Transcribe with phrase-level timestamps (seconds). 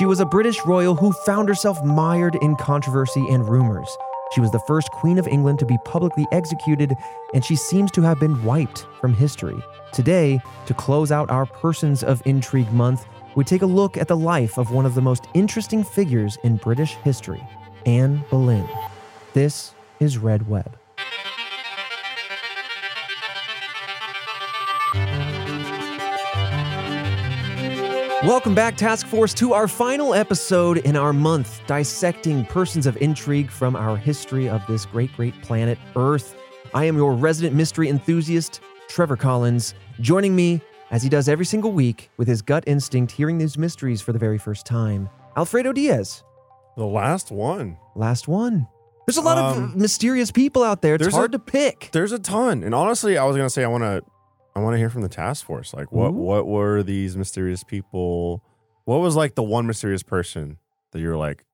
[0.00, 3.98] She was a British royal who found herself mired in controversy and rumors.
[4.32, 6.94] She was the first Queen of England to be publicly executed,
[7.34, 9.62] and she seems to have been wiped from history.
[9.92, 14.16] Today, to close out our Persons of Intrigue month, we take a look at the
[14.16, 17.46] life of one of the most interesting figures in British history,
[17.84, 18.66] Anne Boleyn.
[19.34, 20.79] This is Red Web.
[28.22, 33.50] Welcome back, Task Force, to our final episode in our month dissecting persons of intrigue
[33.50, 36.36] from our history of this great, great planet, Earth.
[36.74, 40.60] I am your resident mystery enthusiast, Trevor Collins, joining me
[40.90, 44.18] as he does every single week with his gut instinct, hearing these mysteries for the
[44.18, 45.08] very first time.
[45.38, 46.22] Alfredo Diaz,
[46.76, 47.78] The last one.
[47.96, 48.66] last one.
[49.06, 50.96] There's a lot of Um, mysterious people out there.
[50.96, 51.88] It's hard a- to pick.
[51.92, 52.62] There's a ton.
[52.64, 54.02] And honestly, I was gonna say I wanna
[54.60, 55.72] I wanna hear from the task force.
[55.74, 56.12] Like what Ooh.
[56.12, 58.44] what were these mysterious people?
[58.84, 60.58] What was like the one mysterious person
[60.92, 61.44] that you're like,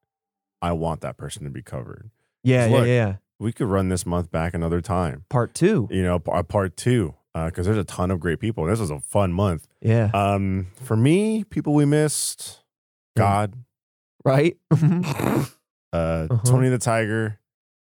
[0.63, 2.11] I want that person to be covered?
[2.43, 2.87] Yeah, yeah, Look.
[2.87, 3.15] yeah.
[3.39, 5.25] We could run this month back another time.
[5.29, 5.89] Part two.
[5.91, 7.15] You know, uh, part two.
[7.35, 8.65] because there's a ton of great people.
[8.65, 9.69] This was a fun month.
[9.83, 10.11] Yeah.
[10.15, 12.61] Um, for me, people we missed,
[13.17, 13.53] God,
[14.25, 14.57] right?
[14.73, 15.45] uh,
[15.93, 16.39] Uh-huh.
[16.45, 17.39] Tony the Tiger,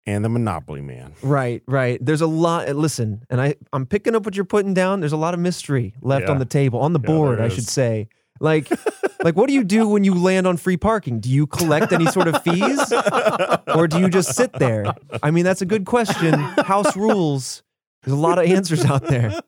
[0.07, 1.13] and the Monopoly Man.
[1.23, 1.99] Right, right.
[2.05, 2.69] There's a lot.
[2.75, 5.01] Listen, and I, I'm picking up what you're putting down.
[5.01, 6.33] There's a lot of mystery left Yeah.
[6.33, 7.55] on the table, on the Yeah, board, I is.
[7.55, 8.09] should say.
[8.43, 8.71] Like,
[9.23, 11.21] like, what do you do when you land on free parking?
[11.21, 12.81] Do you collect any sort of fees,
[13.75, 14.95] or do you just sit there?
[15.23, 16.33] I mean, that's a good question.
[16.65, 17.63] House rules.
[18.03, 19.39] There's a lot of answers out there.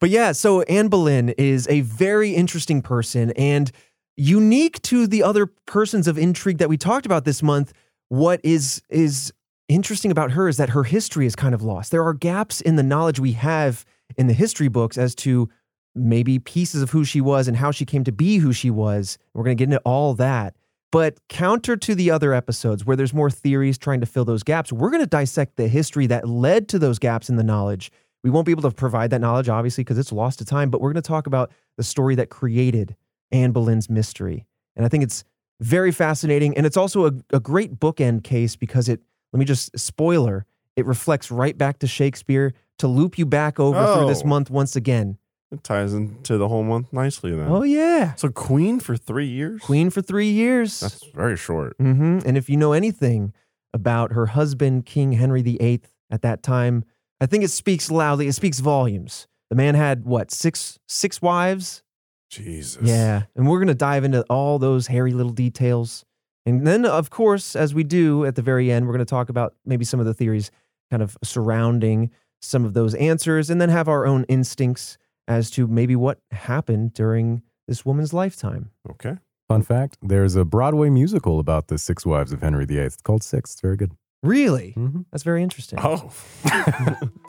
[0.00, 3.70] But yeah, so Anne Boleyn is a very interesting person and
[4.16, 7.72] unique to the other persons of intrigue that we talked about this month.
[8.08, 9.32] What is is
[9.68, 11.90] interesting about her is that her history is kind of lost.
[11.90, 13.84] There are gaps in the knowledge we have
[14.16, 15.48] in the history books as to
[15.94, 19.18] maybe pieces of who she was and how she came to be who she was.
[19.34, 20.54] We're going to get into all that.
[20.90, 24.72] But counter to the other episodes where there's more theories trying to fill those gaps,
[24.72, 27.92] we're going to dissect the history that led to those gaps in the knowledge.
[28.24, 30.80] We won't be able to provide that knowledge, obviously, because it's lost to time, but
[30.80, 32.96] we're going to talk about the story that created
[33.30, 34.46] Anne Boleyn's mystery.
[34.76, 35.24] And I think it's
[35.60, 36.56] very fascinating.
[36.56, 39.00] And it's also a, a great bookend case because it,
[39.32, 40.46] let me just spoiler,
[40.76, 44.28] it reflects right back to Shakespeare to loop you back over through this Oh.
[44.28, 45.18] month once again.
[45.50, 47.48] It ties into the whole month nicely then.
[47.48, 48.14] Oh, yeah.
[48.16, 49.62] So Queen for three years?
[49.62, 50.80] Queen for three years.
[50.80, 51.74] That's very short.
[51.78, 53.32] hmm And if you know anything
[53.72, 56.84] about her husband, King Henry VIII, at that time,
[57.20, 58.28] I think it speaks loudly.
[58.28, 59.26] It speaks volumes.
[59.50, 61.82] The man had what six six wives?
[62.30, 62.82] Jesus.
[62.82, 66.04] Yeah, and we're gonna dive into all those hairy little details,
[66.48, 69.54] and then of course, as we do at the very end, we're gonna talk about
[69.64, 70.50] maybe some of the theories
[70.90, 72.10] kind of surrounding
[72.40, 76.92] some of those answers, and then have our own instincts as to maybe what happened
[76.94, 78.70] during this woman's lifetime.
[78.90, 79.16] Okay.
[79.48, 82.78] Fun fact: There's a Broadway musical about the Six Wives of Henry VIII.
[82.78, 83.52] It's called Six.
[83.52, 83.92] It's very good.
[84.22, 85.02] Really, Mm-hmm.
[85.12, 85.78] that's very interesting.
[85.82, 86.10] Oh,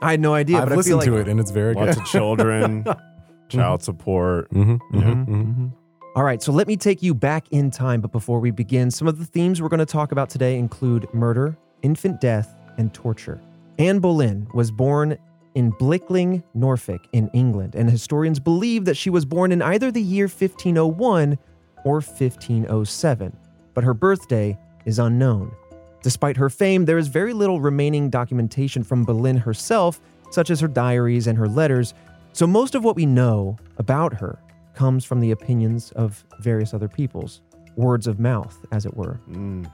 [0.01, 1.73] I had no idea, I've but I feel listened like to it, and it's very
[1.75, 2.01] lots good.
[2.03, 2.83] of children,
[3.49, 4.49] child support.
[4.51, 5.03] Mm-hmm, Yeah.
[5.03, 5.67] mm-hmm,
[6.15, 8.01] All right, so let me take you back in time.
[8.01, 11.07] But before we begin, some of the themes we're going to talk about today include
[11.13, 13.39] murder, infant death, and torture.
[13.77, 15.19] Anne Boleyn was born
[15.53, 20.01] in Blickling, Norfolk, in England, and historians believe that she was born in either the
[20.01, 21.37] year 1501
[21.85, 23.37] or 1507,
[23.75, 25.51] but her birthday is unknown.
[26.01, 30.67] Despite her fame, there is very little remaining documentation from Boleyn herself, such as her
[30.67, 31.93] diaries and her letters,
[32.33, 34.39] so most of what we know about her
[34.79, 37.41] comes from the opinions of various other peoples,
[37.75, 39.19] words of mouth, as it were.
[39.29, 39.69] Mm,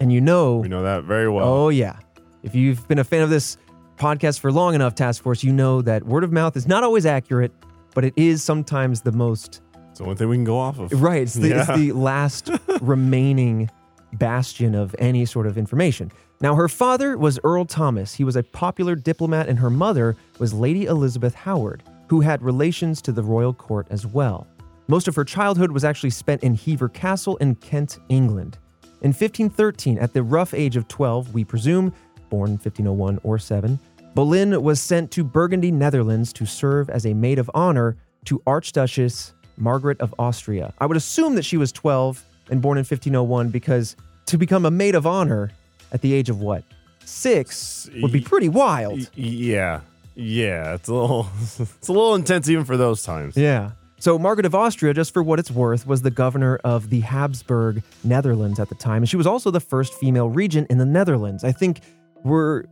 [0.00, 1.46] And you know, we know that very well.
[1.48, 1.96] oh yeah,
[2.42, 3.56] if you've been a fan of this
[3.96, 7.06] podcast for long enough, Task Force, you know that word of mouth is not always
[7.06, 7.52] accurate,
[7.94, 10.92] but it is sometimes the most It's the only thing we can go off of.
[11.02, 11.22] right.
[11.22, 11.76] It's the, it's Yeah.
[11.76, 12.50] the last
[12.82, 13.70] remaining
[14.14, 16.12] bastion of any sort of information.
[16.40, 18.14] Now, her father was Earl Thomas.
[18.14, 23.00] He was a popular diplomat, and her mother was Lady Elizabeth Howard, who had relations
[23.02, 24.46] to the royal court as well.
[24.86, 28.58] Most of her childhood was actually spent in Hever Castle in Kent, England.
[29.02, 31.92] In 1513, at the rough age of 12, we presume,
[32.30, 33.78] born 1501 or 7,
[34.14, 39.32] Boleyn was sent to Burgundy, Netherlands to serve as a maid of honor to Archduchess
[39.56, 40.72] Margaret of Austria.
[40.78, 43.94] I would assume that she was 12 and born in 1501 because
[44.26, 45.50] to become a maid of honor
[45.92, 46.64] at the age of what?
[47.04, 49.10] Six would be pretty wild.
[49.14, 49.80] Yeah.
[50.18, 50.74] Yeah.
[50.74, 51.28] It's a little
[51.58, 53.36] it's a little intense even for those times.
[53.36, 53.70] Yeah.
[54.00, 57.82] So Margaret of Austria, just for what it's worth, was the governor of the Habsburg
[58.04, 61.42] Netherlands at the time, and she was also the first female regent in the Netherlands.
[61.42, 61.80] I think
[62.24, 62.62] we're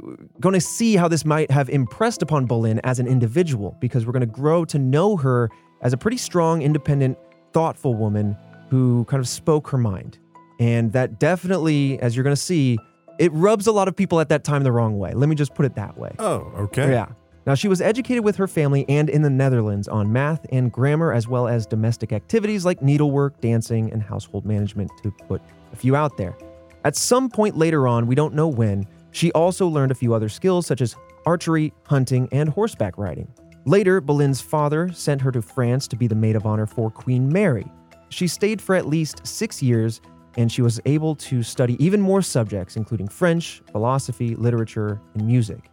[0.40, 4.12] going to see how this might have impressed upon Boleyn as an individual, because we're
[4.12, 5.50] going to grow to know her
[5.82, 7.19] as a pretty strong, independent,
[7.52, 8.37] thoughtful woman
[8.70, 10.19] who kind of spoke her mind.
[10.60, 12.78] And that definitely, as you're going to see,
[13.19, 15.12] it rubs a lot of people at that time the wrong way.
[15.12, 16.14] Let me just put it that way.
[16.19, 16.90] Oh, okay.
[16.90, 17.08] Yeah.
[17.46, 21.12] Now, she was educated with her family and in the Netherlands on math and grammar,
[21.12, 25.40] as well as domestic activities like needlework, dancing, and household management, to put
[25.72, 26.37] a few out there.
[26.84, 30.28] At some point later on, we don't know when, she also learned a few other
[30.28, 33.32] skills such as archery, hunting, and horseback riding.
[33.64, 37.32] Later, Boleyn's father sent her to France to be the maid of honor for Queen
[37.32, 37.66] Mary.
[38.08, 40.00] She stayed for at least six years,
[40.37, 45.70] and she was able to study even more subjects, including French, philosophy, literature, and music.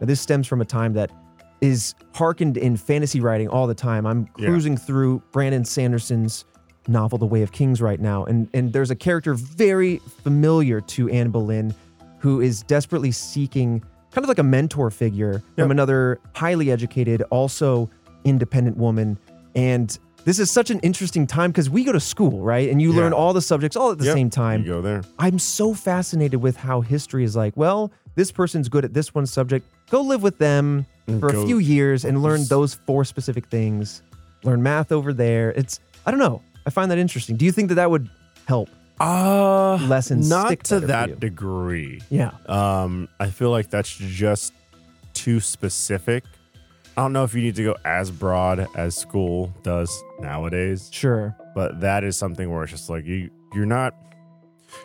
[0.00, 1.10] Now, this stems from a time that
[1.60, 4.06] is harkened in fantasy writing all the time.
[4.06, 4.46] I'm Yeah.
[4.48, 6.44] cruising through Brandon Sanderson's
[6.88, 11.08] novel, The Way of Kings, right now, and, and there's a character very familiar to
[11.08, 11.74] Anne Boleyn
[12.18, 13.80] who is desperately seeking
[14.10, 17.88] kind of like a mentor figure from another highly educated, also
[18.24, 19.18] independent woman.
[19.54, 22.70] And this is such an interesting time because we go to school, right?
[22.70, 22.98] And you Yeah.
[23.00, 24.14] learn all the subjects all at the Yep.
[24.14, 24.64] same You time.
[24.64, 25.02] go there.
[25.18, 29.26] I'm so fascinated with how history is like, well, this person's good at this one
[29.26, 29.66] subject.
[29.90, 34.02] Go live with them And for a few years and learn those four specific things.
[34.42, 35.50] Learn math over there.
[35.52, 36.42] It's, I don't know.
[36.66, 37.36] I find that interesting.
[37.36, 38.08] Do you think that that would
[38.46, 38.68] help?
[39.00, 41.14] Uh, Lessons not stick to better for you.
[41.14, 42.00] that degree.
[42.10, 42.30] Yeah.
[42.46, 44.52] Um, I feel like that's just
[45.14, 46.24] too specific.
[46.96, 49.90] I don't know if you need to go as broad as school does
[50.20, 51.36] nowadays, Sure.
[51.54, 53.94] but that is something where it's just like you you're not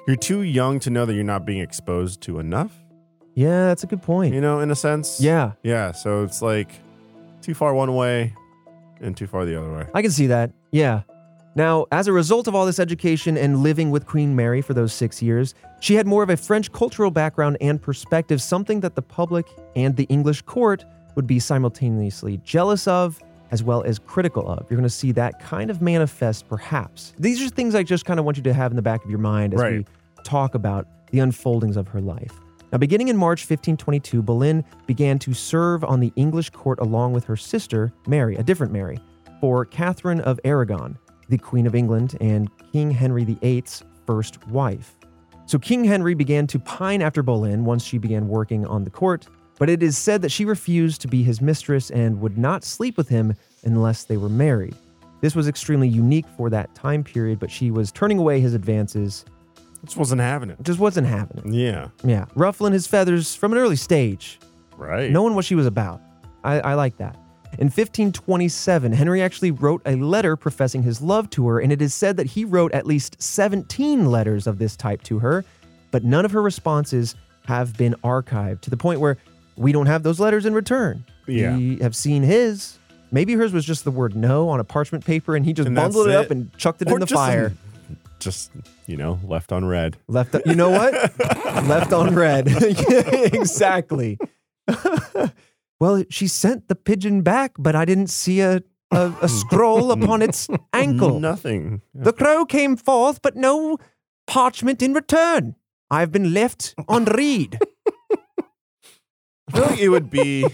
[0.07, 2.71] you're too young to know that you're not being exposed to enough,
[3.35, 4.33] Yeah, that's a good point.
[4.33, 5.21] you know, in a sense.
[5.21, 6.71] Yeah, Yeah, so it's like
[7.41, 8.33] too far one way
[8.99, 9.85] and too far the other way.
[9.93, 10.51] I can see that.
[10.71, 11.01] Yeah.
[11.55, 14.93] Now, as a result of all this education and living with Queen Mary for those
[14.93, 19.01] six years, she had more of a French cultural background and perspective, something that the
[19.01, 20.85] public and the English court
[21.15, 23.19] would be simultaneously jealous of
[23.51, 24.59] as well as critical of.
[24.69, 27.13] You're going to see that kind of manifest, perhaps.
[27.17, 29.09] These are things I just kind of want you to have in the back of
[29.09, 29.85] your mind as we
[30.23, 32.33] talk about the unfoldings of her life.
[32.71, 37.23] Now, beginning in March 1522, Boleyn began to serve on the English court along with
[37.25, 38.99] her sister, Mary, a different Mary,
[39.41, 40.97] for Catherine of Aragon,
[41.29, 44.97] the Queen of England and King Henry VIII's first wife.
[45.47, 49.25] So King Henry began to pine after Boleyn once she began working on the court,
[49.57, 52.97] but it is said that she refused to be his mistress and would not sleep
[52.97, 53.33] with him
[53.63, 54.75] unless they were married.
[55.21, 59.25] This was extremely unique for that time period, but she was turning away his advances.
[59.85, 60.59] Just wasn't having it.
[60.59, 61.53] It just wasn't happening.
[61.53, 61.87] Yeah.
[62.03, 64.39] Yeah, ruffling his feathers from an early stage,
[64.77, 65.11] Right.
[65.11, 66.01] knowing what she was about.
[66.43, 67.15] I, I like that.
[67.57, 71.93] In 1527, Henry actually wrote a letter professing his love to her, and it is
[71.93, 75.43] said that he wrote at least 17 letters of this type to her,
[75.91, 77.15] but none of her responses
[77.45, 79.17] have been archived to the point where
[79.57, 81.03] we don't have those letters in return.
[81.27, 81.55] Yeah.
[81.57, 82.77] We have seen his.
[83.11, 85.75] Maybe hers was just the word no on a parchment paper, and he just And
[85.75, 86.31] that's bundled it up it.
[86.31, 87.53] and chucked it in the just fire.
[88.19, 88.51] Just,
[88.87, 89.97] you know, left on red.
[90.07, 90.93] Left, you know what?
[91.65, 92.47] Left on red.
[93.33, 94.17] Exactly.
[95.79, 98.61] well, she sent the pigeon back, but I didn't see a,
[98.91, 101.19] a, a scroll upon its ankle.
[101.19, 101.81] Nothing.
[101.93, 103.77] The crow came forth, but no
[104.27, 105.55] parchment in return.
[105.89, 107.59] I've been left on read.
[109.47, 110.45] I feel like it would be.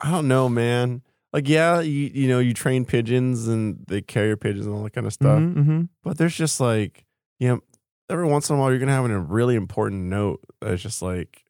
[0.00, 1.02] I don't know, man.
[1.34, 4.92] Like, yeah, you you know, you train pigeons and they carrier pigeons and all that
[4.92, 5.40] kind of stuff.
[5.40, 5.88] Mhm, mhm.
[6.04, 7.04] But there's just like,
[7.40, 7.60] you know,
[8.08, 11.42] every once in a while you're gonna have a really important note that's just like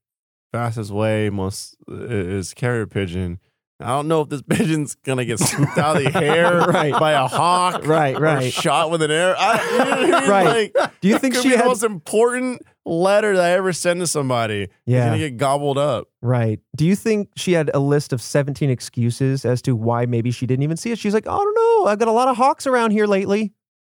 [0.52, 3.40] fastest way most is carrier pigeon.
[3.80, 6.92] I don't know if this pigeon's gonna get swooped out of the air Right.
[6.92, 8.52] by a hawk, Right, right.
[8.52, 9.34] shot with an arrow.
[9.38, 10.30] I, you know I mean?
[10.30, 10.74] Right.
[10.76, 14.06] Like, Do you think she had- the most important letter that I ever send to
[14.06, 14.68] somebody?
[14.86, 15.06] Yeah.
[15.06, 16.08] gonna get gobbled up.
[16.22, 16.60] Right.
[16.76, 20.46] Do you think she had a list of 17 excuses as to why maybe she
[20.46, 20.98] didn't even see it?
[20.98, 21.90] She's like, I don't know.
[21.90, 23.52] I've got a lot of hawks around here lately.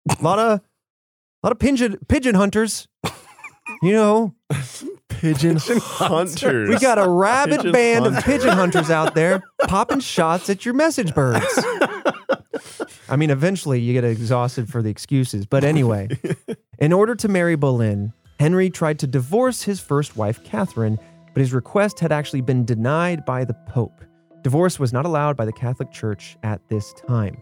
[0.09, 0.61] A lot of a
[1.47, 2.87] lot of pigeon pigeon hunters.
[3.81, 4.35] You know,
[5.19, 6.69] Pigeon hunters.
[6.69, 10.73] we got a rabid Pigeon band of pigeon hunters out there popping shots at your
[10.73, 11.45] message birds.
[13.09, 15.45] I mean, eventually you get exhausted for the excuses.
[15.45, 16.09] But anyway,
[16.79, 20.97] in order to marry Boleyn, Henry tried to divorce his first wife, Catherine,
[21.33, 24.01] but his request had actually been denied by the Pope.
[24.41, 27.41] Divorce was not allowed by the Catholic Church at this time.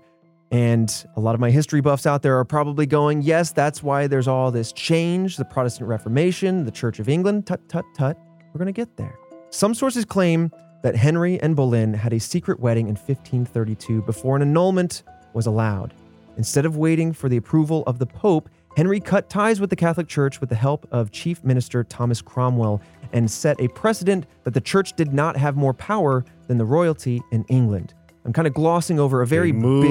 [0.52, 4.08] And a lot of my history buffs out there are probably going, yes, that's why
[4.08, 7.46] there's all this change the Protestant Reformation, the Church of England.
[7.46, 8.18] Tut, tut, tut.
[8.54, 9.18] We're going to get there.
[9.50, 10.52] Some sources claim
[10.84, 15.94] that Henry and Boleyn had a secret wedding in 1532 before an annulment was allowed.
[16.38, 20.08] Instead of waiting for the approval of the Pope, Henry cut ties with the Catholic
[20.08, 22.80] Church with the help of Chief Minister Thomas Cromwell
[23.12, 27.22] and set a precedent that the church did not have more power than the royalty
[27.32, 27.96] in England.
[28.28, 29.84] I'm kind of glossing over a very Big move.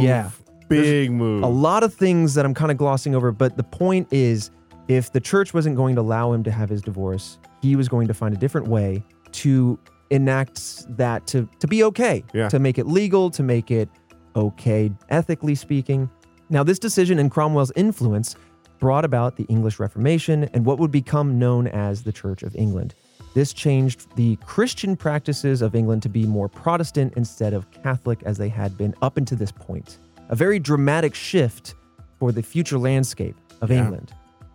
[0.00, 0.30] big, yeah,
[0.68, 1.42] Big move.
[1.44, 4.50] a lot of things that I'm kind of glossing over, but the point is
[4.88, 8.08] if the church wasn't going to allow him to have his divorce, he was going
[8.08, 9.78] to find a different way to
[10.10, 12.48] enact that to, to be okay, Yeah.
[12.48, 13.88] to make it legal, to make it
[14.36, 16.08] okay, ethically speaking.
[16.48, 18.36] Now, this decision and Cromwell's influence
[18.78, 22.94] brought about the English Reformation and what would become known as the Church of England.
[23.34, 28.36] This changed the Christian practices of England to be more Protestant instead of Catholic as
[28.36, 29.98] they had been up until this point.
[30.28, 31.74] A very dramatic shift
[32.18, 33.84] for the future landscape of Yeah.
[33.84, 34.12] England.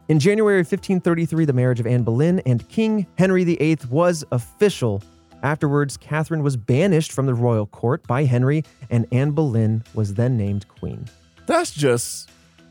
[0.09, 5.01] In January 1533, the marriage of Anne Boleyn and King Henry VIII was official.
[5.43, 10.37] Afterwards, Catherine was banished from the royal court by Henry, and Anne Boleyn was then
[10.37, 11.05] named queen.
[11.45, 12.29] That's just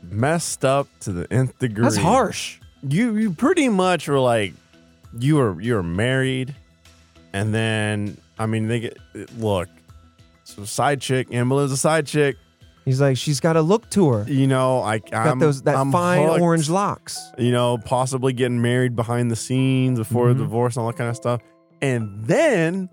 [0.09, 1.83] messed up to the nth degree.
[1.83, 2.59] That's harsh.
[2.87, 4.53] You you pretty much were like
[5.19, 6.53] you were you were married,
[7.33, 8.97] and then I mean they get
[9.37, 9.69] look.
[10.43, 12.37] So side chick, Emily's a side chick.
[12.85, 14.25] He's like, she's got a look to her.
[14.29, 16.39] You know, I Got I'm, those that I'm fine hooked.
[16.39, 17.19] orange locks.
[17.37, 20.37] You know, possibly getting married behind the scenes before Mhm.
[20.37, 21.41] the divorce and all that kind of stuff.
[21.81, 22.87] And then,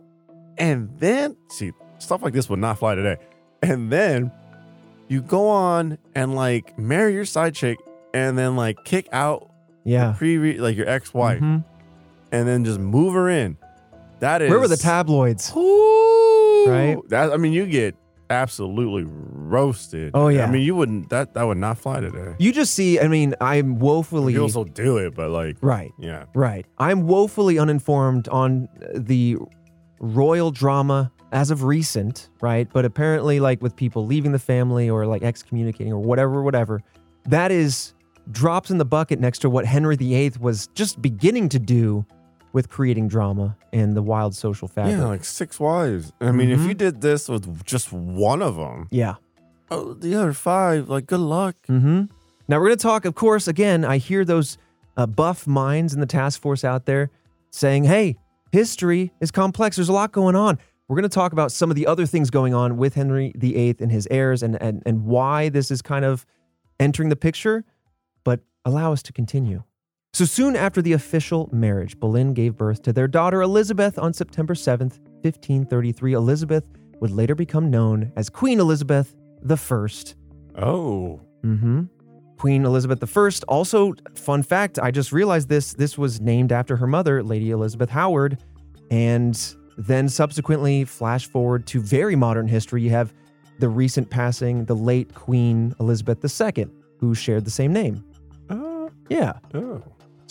[0.58, 3.18] and then, see, stuff like this would not fly today.
[3.62, 4.32] And then
[5.06, 7.78] you go on and like marry your side chick
[8.12, 9.48] and then like kick out
[9.84, 10.14] Yeah.
[10.18, 11.62] pre like your ex wife Mhm.
[12.34, 13.56] And then just move her in.
[14.18, 14.50] That is.
[14.50, 15.52] Where were the tabloids?
[15.56, 16.96] Ooh, Right?
[17.08, 17.94] That, I mean, you get
[18.30, 20.12] absolutely roasted.
[20.14, 20.46] Oh, yeah.
[20.46, 22.34] I mean, you wouldn't, that, that would not fly today.
[22.38, 24.32] You just see, I mean, I'm woefully.
[24.32, 25.92] You also do it, but like, right.
[25.98, 26.24] yeah.
[26.34, 26.66] Right.
[26.78, 29.36] I'm woefully uninformed on the
[30.00, 32.68] royal drama as of recent, right?
[32.72, 36.80] But apparently, like with people leaving the family or like excommunicating or whatever, whatever,
[37.26, 37.92] that is
[38.30, 42.06] drops in the bucket next to what Henry VIII was just beginning to do
[42.54, 44.96] with creating drama and the wild social fabric.
[44.96, 46.12] Yeah, like six wives.
[46.20, 46.68] I mean, if Mhm.
[46.68, 49.16] you did this with just one of them, yeah.
[49.70, 51.56] oh, the other five, like, good luck.
[51.68, 52.04] Mm-hmm.
[52.48, 54.56] Now we're going to talk, of course, again, I hear those
[54.96, 57.10] uh, buff minds in the task force out there
[57.50, 58.16] saying, hey,
[58.52, 59.74] history is complex.
[59.76, 60.58] There's a lot going on.
[60.86, 63.76] We're going to talk about some of the other things going on with Henry VIII
[63.80, 66.24] and his heirs and, and, and why this is kind of
[66.78, 67.64] entering the picture,
[68.22, 69.64] but allow us to continue.
[70.14, 74.54] So soon after the official marriage, Boleyn gave birth to their daughter Elizabeth on September
[74.54, 76.12] 7th, 1533.
[76.12, 76.64] Elizabeth
[77.00, 79.16] would later become known as Queen Elizabeth
[79.56, 80.14] First.
[80.56, 81.20] Oh.
[81.44, 81.82] Mm-hmm.
[82.38, 83.30] Queen Elizabeth I.
[83.48, 85.74] Also, fun fact, I just realized this.
[85.74, 88.38] This was named after her mother, Lady Elizabeth Howard.
[88.92, 89.36] And
[89.76, 93.12] then subsequently, flash forward to very modern history, you have
[93.58, 96.68] the recent passing, the late Queen Elizabeth II,
[97.00, 98.04] who shared the same name.
[98.48, 98.88] Oh.
[99.08, 99.32] Yeah.
[99.54, 99.82] Oh.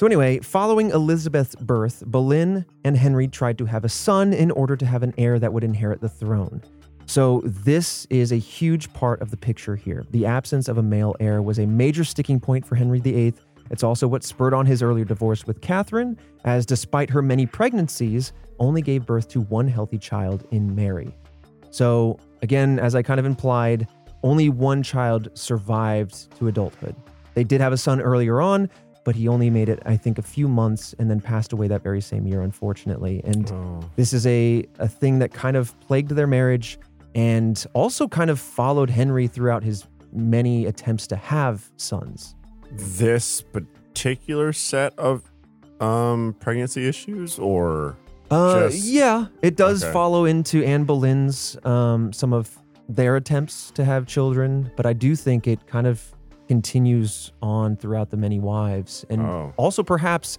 [0.04, 4.76] So, anyway, following Elizabeth's birth, Boleyn and Henry tried to have a son in order
[4.76, 6.62] to have an heir that would inherit the throne.
[7.06, 10.04] So, this is a huge part of the picture here.
[10.12, 13.34] The absence of a male heir was a major sticking point for Henry VIII.
[13.72, 18.34] It's also what spurred on his earlier divorce with Catherine, as despite her many pregnancies,
[18.60, 21.16] only gave birth to one healthy child in Mary.
[21.72, 23.88] So, again, as I kind of implied,
[24.22, 26.94] only one child survived to adulthood.
[27.36, 28.70] They did have a son earlier on,
[29.04, 31.84] but he only made it, I think, a few months and then passed away that
[31.84, 33.22] very same year, unfortunately.
[33.26, 33.80] And Oh.
[33.96, 36.80] this is a, a thing that kind of plagued their marriage
[37.16, 42.36] and also kind of followed Henry throughout his many attempts to have sons.
[42.72, 45.24] This particular set of
[45.80, 47.98] um pregnancy issues or
[48.32, 49.92] Uh, Just- yeah, it does okay.
[49.94, 52.58] follow into Anne Boleyn's um, some of
[52.90, 56.02] their attempts to have children, but I do think it kind of
[56.58, 59.52] continues on throughout the many wives, and Oh.
[59.58, 60.38] also perhaps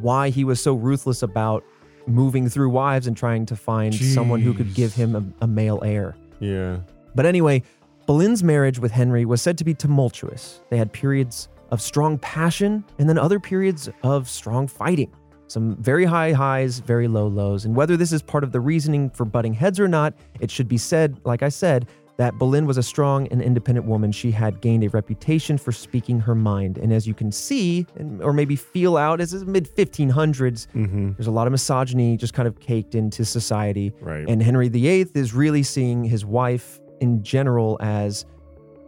[0.00, 1.64] why he was so ruthless about
[2.06, 5.80] moving through wives and trying to find someone who could give him a, a male
[5.84, 6.14] heir.
[6.38, 6.76] yeah.
[7.16, 7.62] But anyway,
[8.06, 10.60] Boleyn's marriage with Henry was said to be tumultuous.
[10.70, 15.10] They had periods of strong passion and then other periods of strong fighting.
[15.48, 17.64] Some very high highs, very low lows.
[17.64, 20.68] And whether this is part of the reasoning for butting heads or not, it should
[20.68, 24.10] be said, like I said, that Boleyn was a strong and independent woman.
[24.10, 26.78] She had gained a reputation for speaking her mind.
[26.78, 27.86] And as you can see,
[28.20, 31.12] or maybe feel out, as mid 1500s, Mm-hmm.
[31.12, 33.92] there's a lot of misogyny just kind of caked into society.
[34.00, 34.24] Right.
[34.28, 38.24] And Henry VIII is really seeing his wife in general as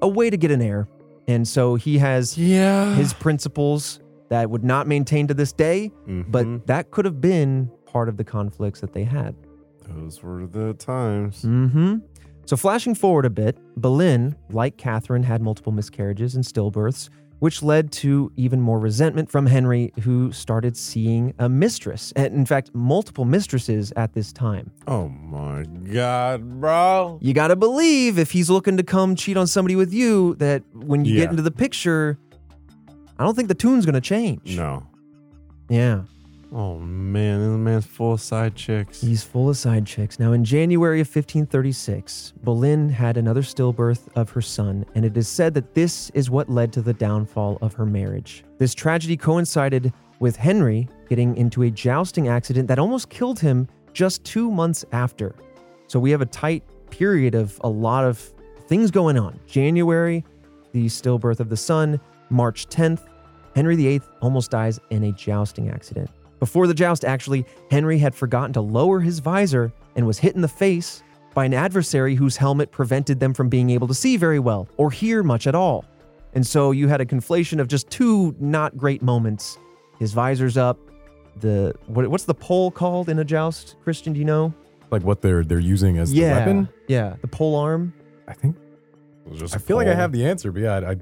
[0.00, 0.88] a way to get an heir.
[1.26, 2.94] And so he has yeah.
[2.94, 5.90] his principles that would not maintain to this day,
[6.28, 6.64] but Mhm.
[6.66, 9.35] that could have been part of the conflicts that they had.
[9.87, 11.42] those were the times.
[11.42, 11.97] hmm
[12.49, 17.11] So, flashing forward a bit, Boleyn, like Catherine, had multiple miscarriages and stillbirths.
[17.40, 22.45] which led to even more resentment from Henry, who started seeing a mistress, and in
[22.45, 24.73] fact, multiple mistresses at this time.
[24.88, 25.62] Oh my
[25.93, 27.19] god, bro.
[27.23, 31.05] You gotta believe if he's looking to come cheat on somebody with you, that when
[31.05, 31.21] you Yeah.
[31.25, 32.19] get into the picture,
[33.21, 34.57] I don't think the tune's gonna change.
[34.57, 34.83] No.
[35.69, 36.02] Yeah.
[36.50, 39.02] Oh man, this man's full of side chicks.
[39.02, 40.19] He's full of side chicks.
[40.19, 45.28] Now, in January of 1536, Boleyn had another stillbirth of her son, and it is
[45.28, 48.45] said that this is what led to the downfall of her marriage.
[48.57, 54.25] This tragedy coincided with Henry getting into a jousting accident that almost killed him just
[54.25, 55.35] two months after.
[55.87, 58.19] So we have a tight period of a lot of
[58.69, 59.38] things going on.
[59.47, 60.25] January,
[60.73, 62.00] the stillbirth of the son.
[62.31, 63.07] March 10th,
[63.55, 66.11] Henry VIII almost dies in a jousting accident.
[66.38, 70.40] Before the joust, actually, Henry had forgotten to lower his visor and was hit in
[70.40, 71.02] the face
[71.35, 74.90] by an adversary whose helmet prevented them from being able to see very well or
[74.90, 75.85] hear much at all.
[76.35, 79.59] And so you had a conflation of just two not great moments.
[79.99, 80.78] His visor's up.
[81.40, 83.76] The what, what's the pole called in a joust?
[83.83, 84.52] Christian, do you know?
[84.90, 86.68] Like what they're they're using as the weapon.
[86.88, 87.92] Yeah, the pole arm.
[88.26, 88.57] I think
[89.26, 90.97] It was just I feel like I have the answer, but yeah, I, I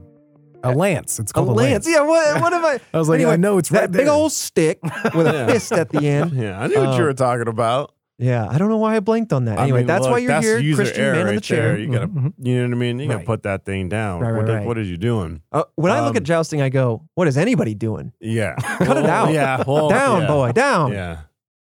[0.63, 1.19] a lance.
[1.19, 1.87] It's A called a lance.
[1.89, 2.81] Yeah, what, what am I?
[2.95, 4.79] I was like, Anyway, I know it's that right big old stick
[5.15, 6.33] with a fist at the end.
[6.37, 7.93] Yeah, I knew what you Uh, were talking about.
[8.19, 9.59] Yeah, I don't know why I blanked on that.
[9.59, 11.33] I Anyway, mean, that's look, why you're that's here, user Christian error man in the
[11.35, 11.63] right chair.
[11.73, 11.79] there.
[11.79, 12.33] You gotta, Mhm.
[12.39, 12.99] you know what I mean.
[12.99, 13.27] You gotta Right.
[13.27, 14.21] put that thing down.
[14.23, 14.67] Right, right, what, are- right.
[14.67, 15.43] what are you doing?
[15.53, 18.13] Uh, when I look at Um, jousting, I go, "What is anybody doing?
[18.21, 19.33] Yeah, Cut it out.
[19.35, 20.27] Yeah, well, down, yeah.
[20.29, 21.19] boy, down." Yeah,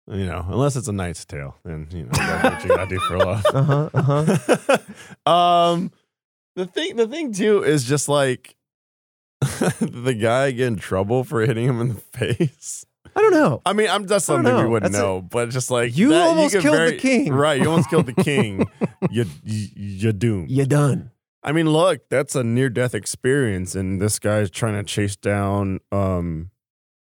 [0.08, 3.00] you know, unless it's a Knight's Tale, then you know that's what you gotta do
[3.00, 3.44] for love.
[3.52, 3.90] Uh huh.
[3.96, 4.02] Uh
[5.26, 5.32] huh.
[5.32, 5.92] um,
[6.56, 8.56] the thing, the thing too is just like
[9.80, 12.86] the guy get in trouble for hitting him in the face.
[13.16, 13.62] I don't know.
[13.66, 16.10] I mean, I'm that's don't something we wouldn't That's a- know, but just like You
[16.10, 17.32] that, almost could killed the king.
[17.32, 17.62] right?
[17.62, 18.66] You almost killed the king.
[19.12, 20.50] you, you you're doomed.
[20.50, 21.12] You're done?
[21.44, 25.80] I mean, look, that's a near death experience, and this guy's trying to chase down
[25.92, 26.50] um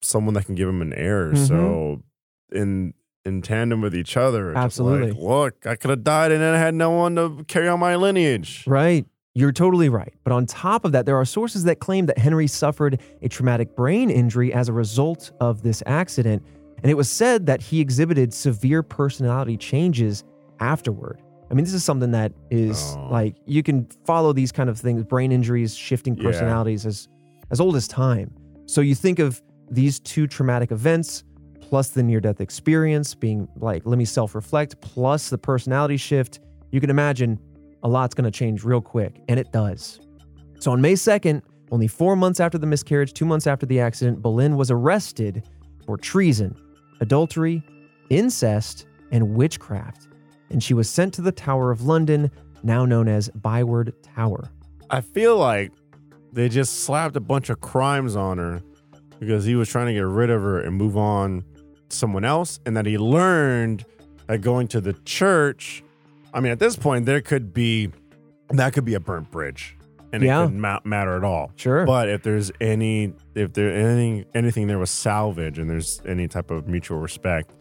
[0.03, 1.31] someone that can give him an heir.
[1.31, 1.47] Mhm.
[1.47, 2.03] So
[2.51, 2.93] in
[3.25, 5.11] in tandem with each other, Absolutely.
[5.11, 7.79] Like, look, I could have died, and then I had no one to carry on
[7.79, 8.63] my lineage.
[8.67, 9.05] Right.
[9.37, 10.13] You're totally right.
[10.23, 13.75] But on top of that, there are sources that claim that Henry suffered a traumatic
[13.75, 16.43] brain injury as a result of this accident,
[16.81, 20.23] and it was said that he exhibited severe personality changes
[20.59, 21.21] afterward.
[21.51, 23.09] I mean, this is something that is Oh.
[23.11, 26.23] like you can follow these kind of things, brain injuries, shifting Yeah.
[26.23, 27.07] personalities as
[27.51, 28.31] as old as time.
[28.65, 31.23] So you think of these two traumatic events
[31.61, 36.39] plus the near death experience being like let me self-reflect plus the personality shift,
[36.71, 37.39] you can imagine
[37.87, 40.01] a lot's going to change real quick, and it does.
[40.59, 44.21] So on May 2nd, only four months after the miscarriage, two months after the accident,
[44.21, 45.47] Boleyn was arrested
[45.85, 46.53] for treason,
[46.99, 47.63] adultery,
[48.09, 50.09] incest, and witchcraft.
[50.49, 52.29] And she was sent to the Tower of London,
[52.61, 54.51] now known as Byward Tower.
[54.89, 55.71] I feel like
[56.33, 58.61] they just slapped a bunch of crimes on her
[59.17, 61.45] because he was trying to get rid of her and move on
[61.89, 63.85] to someone else, and that he learned
[64.27, 65.85] that going to the church.
[66.33, 67.91] I mean, at this point, there could be
[68.49, 69.75] that could be a burnt bridge,
[70.13, 70.41] and Yeah.
[70.41, 71.51] it couldn't ma- matter at all.
[71.57, 71.85] Sure.
[71.85, 76.49] But if there's any, if there anything, anything there was salvage, and there's any type
[76.51, 77.51] of mutual respect,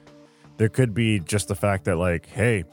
[0.58, 2.64] there could be just the fact that, like, hey,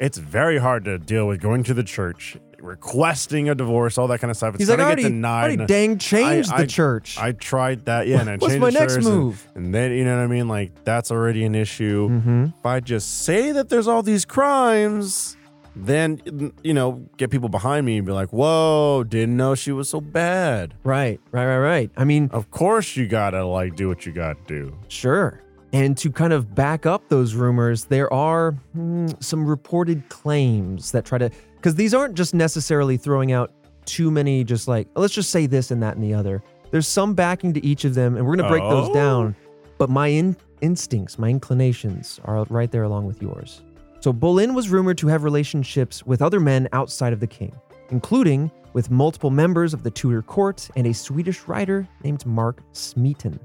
[0.00, 4.20] it's very hard to deal with going to the church, requesting a divorce, all that
[4.20, 4.54] kind of stuff.
[4.54, 5.42] It's He's like, I gonna already, get I denied.
[5.44, 7.18] already dang changed I- the church.
[7.18, 9.46] I tried that, yeah, and I What's changed my next and- move?
[9.54, 10.48] And, then you know what I mean?
[10.48, 12.08] Like that's already an issue.
[12.08, 12.44] mm-hmm.
[12.58, 15.36] If I just say that there's all these crimes,
[15.86, 19.88] then you know, get people behind me and be like, "Whoa, didn't know she was
[19.88, 21.90] so bad." Right, right, right, right.
[21.96, 24.76] I mean, Of course, you gotta like do what you gotta do.
[24.88, 25.40] Sure.
[25.72, 31.04] And to kind of back up those rumors, there are hmm, some reported claims that
[31.04, 33.52] try to, because these aren't just necessarily throwing out
[33.84, 36.42] too many, just like, let's just say this and that and the other.
[36.70, 38.94] There's some backing to each of them, and we're going to break those Oh.
[38.94, 39.36] down.
[39.76, 43.60] But my in- instincts, my inclinations are right there along with yours.
[44.00, 47.52] So Boleyn was rumored to have relationships with other men outside of the king,
[47.90, 53.40] including with multiple members of the Tudor court and a Swedish writer named Mark Smeaton.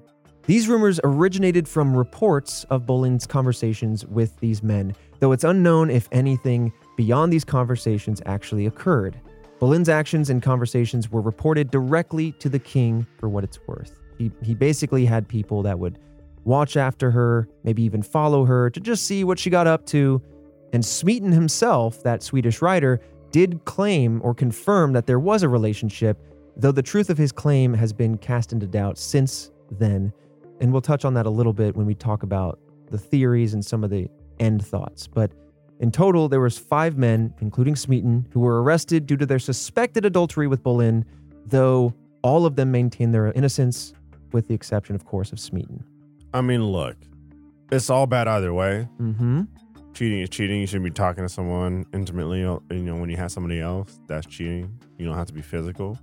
[0.45, 6.07] These rumors originated from reports of Boleyn's conversations with these men, though it's unknown if
[6.11, 9.19] anything beyond these conversations actually occurred.
[9.59, 13.99] Boleyn's actions and conversations were reported directly to the king for what it's worth.
[14.19, 15.97] He, he basically had people that would
[16.43, 20.21] watch after her, maybe even follow her to just see what she got up to.
[20.73, 22.99] And Smeaton himself, that Swedish writer,
[23.31, 26.21] did claim or confirm that there was a relationship,
[26.57, 30.11] though the truth of his claim has been cast into doubt since then.
[30.59, 32.59] And we'll touch on that a little bit when we talk about
[32.91, 34.07] the theories and some of the
[34.39, 35.07] end thoughts.
[35.07, 35.31] But
[35.79, 40.05] in total, there was five men, including Smeaton, who were arrested due to their suspected
[40.05, 41.05] adultery with Boleyn,
[41.45, 43.93] though all of them maintain their innocence,
[44.31, 45.83] with the exception, of course, of Smeaton.
[46.33, 46.95] I mean, look,
[47.71, 48.87] it's all bad either way.
[48.99, 49.41] Mm-hmm.
[49.93, 50.59] Cheating is cheating.
[50.61, 52.39] You shouldn't be talking to someone intimately.
[52.39, 54.77] You know, when you have somebody else, that's cheating.
[54.97, 55.99] You don't have to be physical.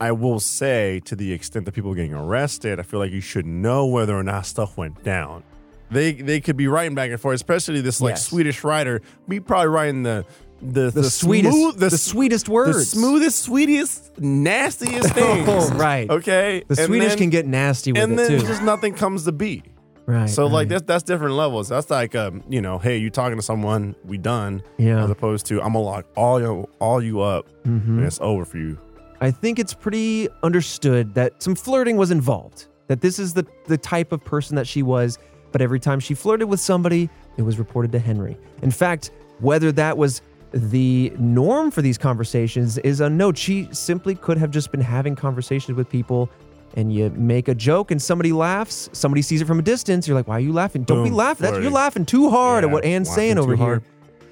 [0.00, 3.20] I will say, to the extent that people are getting arrested, I feel like you
[3.20, 5.44] should know whether or not stuff went down.
[5.90, 8.26] They they could be writing back and forth, especially this like Yes.
[8.26, 9.00] Swedish writer.
[9.28, 10.24] Be probably writing the
[10.60, 12.90] the The, sweetest, smooth- the, the, s- sweetest the words.
[12.90, 15.48] smoothest, sweetest, nastiest oh, things.
[15.48, 16.08] Oh, right.
[16.10, 16.64] Okay.
[16.66, 18.46] The And Swedish then- can get nasty with and it then too.
[18.46, 19.62] just nothing comes to be.
[20.06, 20.28] Right.
[20.28, 21.68] So like that's that's different levels.
[21.68, 25.04] That's like um, you know, hey, you talking to someone, we done, Yeah.
[25.04, 27.86] as opposed to I'm gonna lock all you all you up Mhm.
[27.88, 28.78] and it's over for you.
[29.20, 32.66] I think it's pretty understood that some flirting was involved.
[32.88, 35.18] That this is the the type of person that she was.
[35.52, 38.36] But every time she flirted with somebody, it was reported to Henry.
[38.62, 40.20] In fact, whether that was
[40.52, 43.34] the norm for these conversations is unknown.
[43.34, 46.28] She simply could have just been having conversations with people.
[46.76, 50.08] And you make a joke and somebody laughs, somebody sees it from a distance.
[50.08, 50.82] You're like, why are you laughing?
[50.82, 51.44] Don't be laughing.
[51.50, 53.64] That's, you're laughing too hard at what Anne's saying over here.
[53.64, 53.84] hard.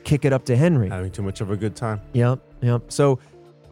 [0.02, 0.88] Kick it up to Henry.
[0.88, 2.00] Having too much of a good time.
[2.12, 2.82] Yep, yep.
[2.90, 3.20] So,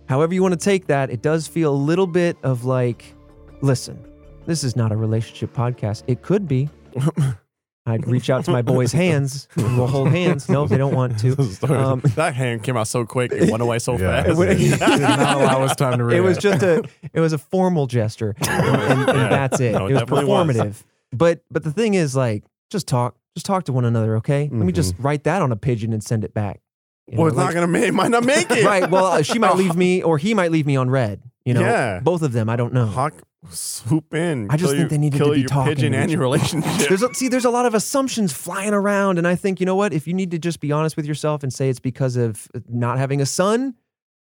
[0.08, 3.12] however you want to take that, it does feel a little bit of like,
[3.60, 3.98] listen,
[4.46, 6.04] this is not a relationship podcast.
[6.06, 6.68] It could be.
[7.90, 9.48] I'd reach out to my boys' hands.
[9.56, 10.48] and We'll hold hands.
[10.48, 11.30] No, they don't want to.
[11.70, 14.22] Um, that hand came out so quick, it went away so Yeah.
[14.24, 14.40] fast.
[14.40, 17.86] It Did not allow us time to It was just a, it was a formal
[17.86, 19.28] gesture, and, and- and Yeah.
[19.28, 19.72] that's it.
[19.72, 20.46] No, it it was definitely was.
[20.56, 20.82] performative.
[21.12, 24.42] But, but the thing is, like, just talk, just talk to one another, okay?
[24.50, 26.60] Let me just write that on a pigeon and send it back.
[27.08, 28.64] You know, well, it's like- not gonna make might not make it.
[28.64, 28.88] right.
[28.88, 31.20] Well, uh, she might leave me, or he might leave me on red.
[31.44, 32.00] You know, Yeah.
[32.00, 32.48] both of them.
[32.48, 32.86] I don't know.
[32.86, 33.14] Hawk
[33.48, 34.48] swoop in.
[34.50, 36.88] I just think your- they needed to be your talking pigeon and your relationship.
[36.88, 39.76] There's a, see, there's a lot of assumptions flying around, and I think you know
[39.76, 39.92] what?
[39.92, 42.98] If you need to just be honest with yourself and say it's because of not
[42.98, 43.74] having a son,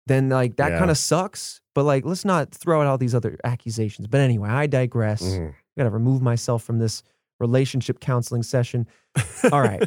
[0.06, 0.78] then like that Yeah.
[0.78, 1.60] kind of sucks.
[1.74, 4.06] But like, let's not throw out all these other accusations.
[4.06, 5.22] But anyway, I digress.
[5.22, 5.50] Mhm.
[5.50, 7.02] I gotta remove myself from this
[7.40, 8.86] relationship counseling session.
[9.52, 9.82] All right.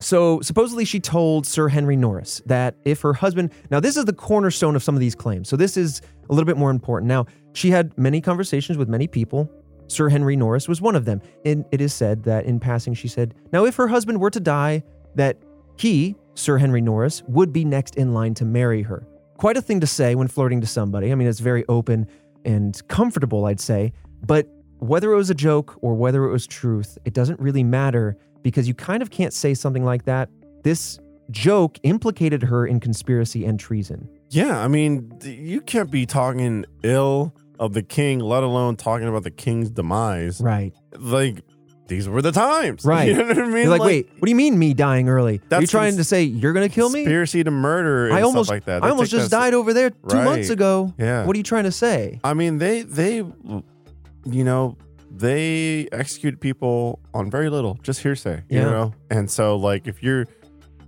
[0.00, 4.12] So supposedly she told Sir Henry Norris that if her husband, now this is the
[4.12, 5.48] cornerstone of some of these claims.
[5.48, 7.08] So this is a little bit more important.
[7.08, 9.50] Now, she had many conversations with many people.
[9.86, 11.22] Sir Henry Norris was one of them.
[11.44, 14.40] And it is said that in passing, she said, now if her husband were to
[14.40, 14.82] die,
[15.14, 15.38] that
[15.78, 19.06] he, Sir Henry Norris, would be next in line to marry her.
[19.38, 21.12] Quite a thing to say when flirting to somebody.
[21.12, 22.06] I mean, it's very open
[22.44, 23.92] and comfortable, I'd say.
[24.26, 28.16] But whether it was a joke or whether it was truth, it doesn't really matter
[28.44, 30.28] because you kind of can't say something like that.
[30.62, 34.08] This joke implicated her in conspiracy and treason.
[34.30, 39.24] Yeah, I mean, you can't be talking ill of the king, let alone talking about
[39.24, 40.40] the king's demise.
[40.40, 40.72] Right.
[40.96, 41.42] Like,
[41.86, 42.84] these were the times.
[42.94, 43.08] Right.
[43.08, 43.56] You know what I mean?
[43.62, 45.32] You're like, wait, what do you mean me dying early?
[45.32, 47.00] Are you That's trying to say you're going to kill me?
[47.00, 48.84] Conspiracy to murder and I almost, stuff like that.
[48.84, 50.92] I almost just died over there two months ago.
[50.98, 51.24] Yeah.
[51.24, 52.20] What are you trying to say?
[52.24, 54.76] I mean, they they, you know,
[55.16, 58.42] they execute people on very little, just hearsay.
[58.48, 58.64] You Yeah.
[58.70, 60.22] know, and so like if you're,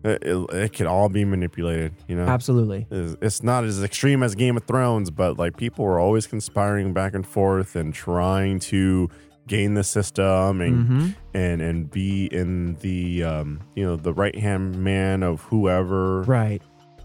[0.05, 1.93] it, it, it can all be manipulated.
[2.09, 2.87] You know, Absolutely.
[2.91, 6.93] It's- it's not as extreme as Game of Thrones, but like people are always conspiring
[6.93, 9.09] back and forth and trying to
[9.49, 14.37] gain the system and hmm and and be in the um you know the right
[14.37, 16.23] hand man of whoever.
[16.23, 16.61] Right.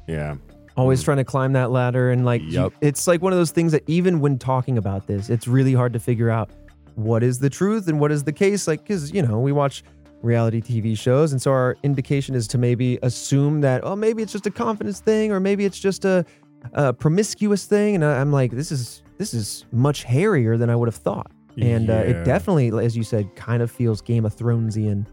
[0.07, 0.35] Yeah.
[0.77, 1.05] Always Mm.
[1.05, 2.09] trying to climb that ladder.
[2.09, 2.73] And like, you- Yup.
[2.81, 5.93] it's like one of those things that even when talking about this, it's really hard
[5.93, 6.49] to figure out
[6.95, 8.67] what is the truth and what is the case.
[8.67, 9.83] Like, because, you know, we watch
[10.21, 11.31] reality TV shows.
[11.31, 14.99] And so our indication is to maybe assume that, oh, maybe it's just a confidence
[14.99, 16.25] thing or maybe it's just a,
[16.73, 17.95] a promiscuous thing.
[17.95, 21.31] And I, I'm like, this is, this is much hairier than I would have thought.
[21.57, 25.05] And uh, it definitely, as you said, kind of feels Game of Thronesian.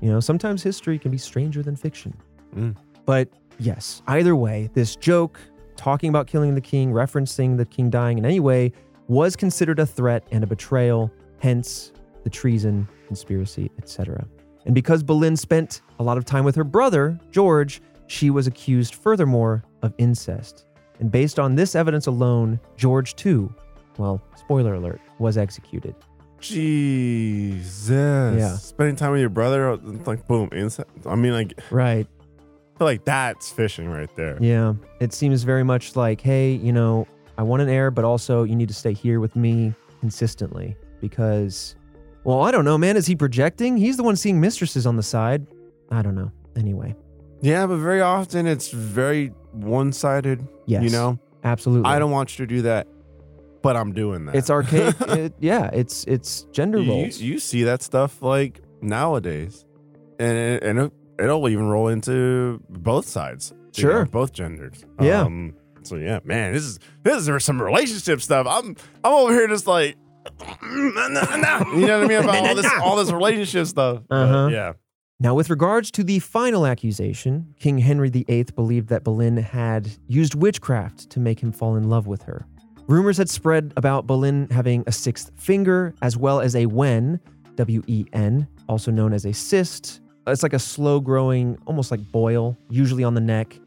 [0.00, 2.14] You know, sometimes history can be stranger than fiction.
[2.56, 2.76] Mm.
[3.04, 5.38] But yes, either way, this joke,
[5.76, 8.72] talking about killing the king, referencing the king dying in any way,
[9.08, 14.24] was considered a threat and a betrayal, hence the treason, conspiracy, etc.
[14.66, 18.94] And because Boleyn spent a lot of time with her brother, George, she was accused
[18.94, 20.66] furthermore of incest.
[21.00, 23.52] And based on this evidence alone, George too,
[23.98, 25.94] well, spoiler alert, was executed.
[26.40, 27.90] Jesus.
[28.38, 28.56] Yeah.
[28.56, 30.86] Spending time with your brother, it's like boom, inside.
[31.06, 32.06] I mean, like, I Right.
[32.78, 34.38] feel like that's fishing right there.
[34.40, 34.74] Yeah.
[35.00, 37.06] It seems very much like, hey, you know,
[37.38, 41.74] I want an heir, but also you need to stay here with me consistently because,
[42.24, 42.96] well, I don't know, man.
[42.96, 43.76] Is he projecting?
[43.76, 45.46] He's the one seeing mistresses on the side.
[45.90, 46.30] I don't know.
[46.56, 46.94] Anyway,
[47.40, 50.46] Yeah, but very often it's very one sided.
[50.66, 50.84] yes.
[50.84, 51.90] You know, absolutely.
[51.90, 52.86] I don't want you to do that,
[53.62, 54.36] but I'm doing that.
[54.36, 54.94] It's archaic.
[55.00, 55.70] it, yeah.
[55.72, 57.20] It's it's gender you, roles.
[57.20, 59.64] you see that stuff like nowadays,
[60.20, 63.52] and it, and it, it'll even roll into both sides.
[63.74, 64.04] you Sure.
[64.04, 64.84] know, both genders.
[65.00, 65.22] Yeah.
[65.22, 68.46] Um, So yeah, man, this is this is some relationship stuff.
[68.48, 69.96] I'm I'm over here just like,
[70.62, 74.02] you know what I mean about all this all this relationship stuff.
[74.10, 74.48] Uh-huh.
[74.50, 74.72] yeah,
[75.20, 80.34] Now, with regards to the final accusation, King Henry VIII believed that Boleyn had used
[80.34, 82.46] witchcraft to make him fall in love with her.
[82.86, 87.20] Rumors had spread about Boleyn having a sixth finger, as well as a wen,
[87.56, 90.00] W E N, also known as a cyst.
[90.26, 93.58] It's like a slow growing, almost like boil, usually on the neck,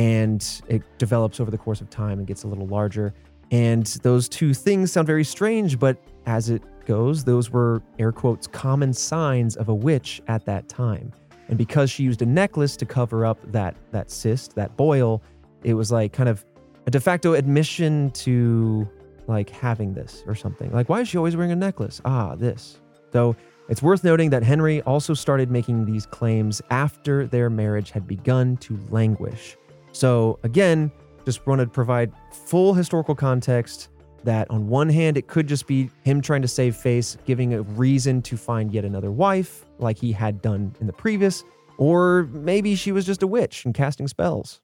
[0.00, 3.12] and it develops over the course of time and gets a little larger.
[3.50, 8.46] And those two things sound very strange, but as it goes, those were air quotes
[8.46, 11.12] common signs of a witch at that time.
[11.48, 15.20] And because she used a necklace to cover up that that cyst, that boil,
[15.64, 16.46] it was like kind of
[16.86, 18.88] a de facto admission to
[19.26, 20.72] like having this or something.
[20.72, 22.00] Like why is she always wearing a necklace?
[22.06, 22.80] Ah, this.
[23.10, 23.36] Though
[23.68, 28.56] it's worth noting that Henry also started making these claims after their marriage had begun
[28.58, 29.56] to languish.
[29.92, 30.90] So again,
[31.24, 33.88] just want to provide full historical context
[34.24, 37.62] that on one hand it could just be him trying to save face giving a
[37.62, 41.42] reason to find yet another wife like he had done in the previous
[41.78, 44.60] or maybe she was just a witch and casting spells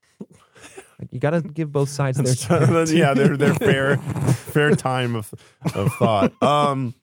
[0.98, 2.86] like you got to give both sides their time.
[2.94, 5.32] yeah, they're they're fair fair time of
[5.74, 6.42] of thought.
[6.42, 6.94] Um,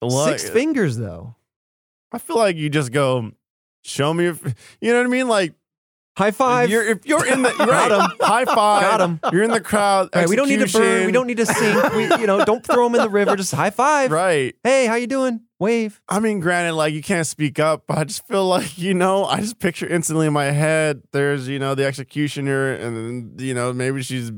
[0.00, 1.34] like- six fingers though
[2.12, 3.32] I feel like you just go,
[3.84, 4.42] show me if
[4.80, 5.28] you know what I mean.
[5.28, 5.52] Like
[6.18, 8.10] high five If you're, if you're in the Got right, 'em.
[8.20, 9.20] high five, Got 'em.
[9.32, 10.10] You're in the crowd.
[10.14, 12.64] Right, we don't need to burn we don't need to sink we, you know don't
[12.64, 14.54] throw them in the river just high five Right.
[14.64, 18.04] hey how you doing wave I mean, granted, like you can't speak up, but I
[18.04, 21.02] just feel like you know, I just picture instantly in my head.
[21.12, 24.30] There's you know the executioner, and then you know maybe she's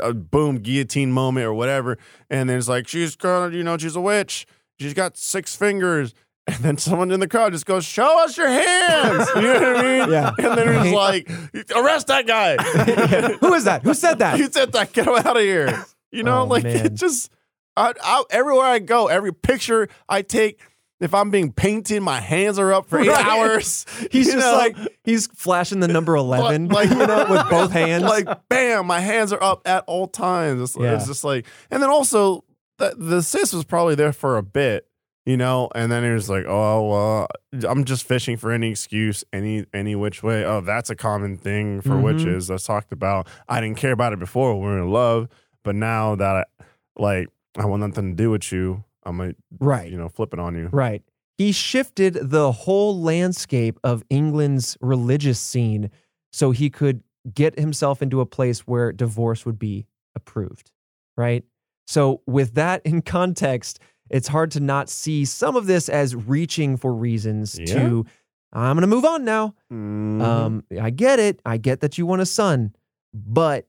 [0.00, 1.98] a boom guillotine moment or whatever,
[2.30, 4.46] and there's like she's gonna you know she's a witch.
[4.80, 6.14] She's got six fingers.
[6.48, 9.76] And then someone in the crowd just goes, "Show us your hands." You know what
[9.76, 10.10] I mean?
[10.12, 10.32] Yeah.
[10.38, 11.30] And then it's like,
[11.76, 12.56] "Arrest that guy."
[13.40, 14.92] who is that who said that You said that.
[14.92, 15.84] Get him out of here.
[16.10, 16.86] You know, Oh, like man.
[16.86, 17.30] it just.
[17.76, 20.60] I, I, everywhere I go, every picture I take,
[21.00, 23.24] if I'm being painted, my hands are up for eight Right.
[23.24, 23.86] hours.
[24.10, 24.52] He's just know?
[24.52, 28.02] like he's flashing the number eleven, like you know, with both hands.
[28.04, 30.60] like bam, my hands are up at all times.
[30.60, 30.96] It's, Yeah.
[30.96, 32.44] it's just like, and then also
[32.78, 34.86] the the sis was probably there for a bit,
[35.24, 37.26] you know, and then it was like, oh well,
[37.68, 40.44] I'm just fishing for any excuse, any any which way.
[40.44, 42.02] Oh, that's a common thing for Mhm.
[42.02, 42.48] witches.
[42.48, 43.28] That's talked about.
[43.48, 44.54] I didn't care about it before.
[44.58, 45.28] We were in love,
[45.62, 46.64] but now that I,
[46.96, 50.54] like I want nothing to do with you, I'm like, right, you know, flipping on
[50.56, 50.68] you.
[50.72, 51.02] right.
[51.38, 55.90] He shifted the whole landscape of England's religious scene
[56.32, 57.02] so he could
[57.34, 60.70] get himself into a place where divorce would be approved.
[61.16, 61.44] Right.
[61.86, 63.80] So with that in context,
[64.12, 67.66] it's hard to not see some of this as reaching for reasons Yeah.
[67.74, 68.06] to.
[68.52, 69.54] I'm going to move on now.
[69.72, 70.20] Mhm.
[70.22, 71.40] Um, I get it.
[71.46, 72.74] I get that you want a son,
[73.14, 73.66] but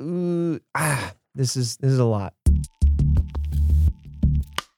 [0.00, 2.34] uh, ah, this is this is a lot.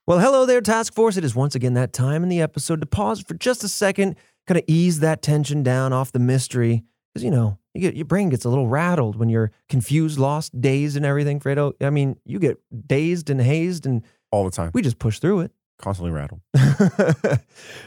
[0.06, 1.16] Well, hello there, task force.
[1.16, 4.16] It is once again that time in the episode to pause for just a second,
[4.46, 8.06] kind of ease that tension down off the mystery, because you know you get your
[8.06, 11.38] brain gets a little rattled when you're confused, lost, dazed, and everything.
[11.38, 15.18] Fredo, I mean, you get dazed and hazed, and all the time, we just push
[15.18, 15.52] through it.
[15.78, 16.40] constantly rattled.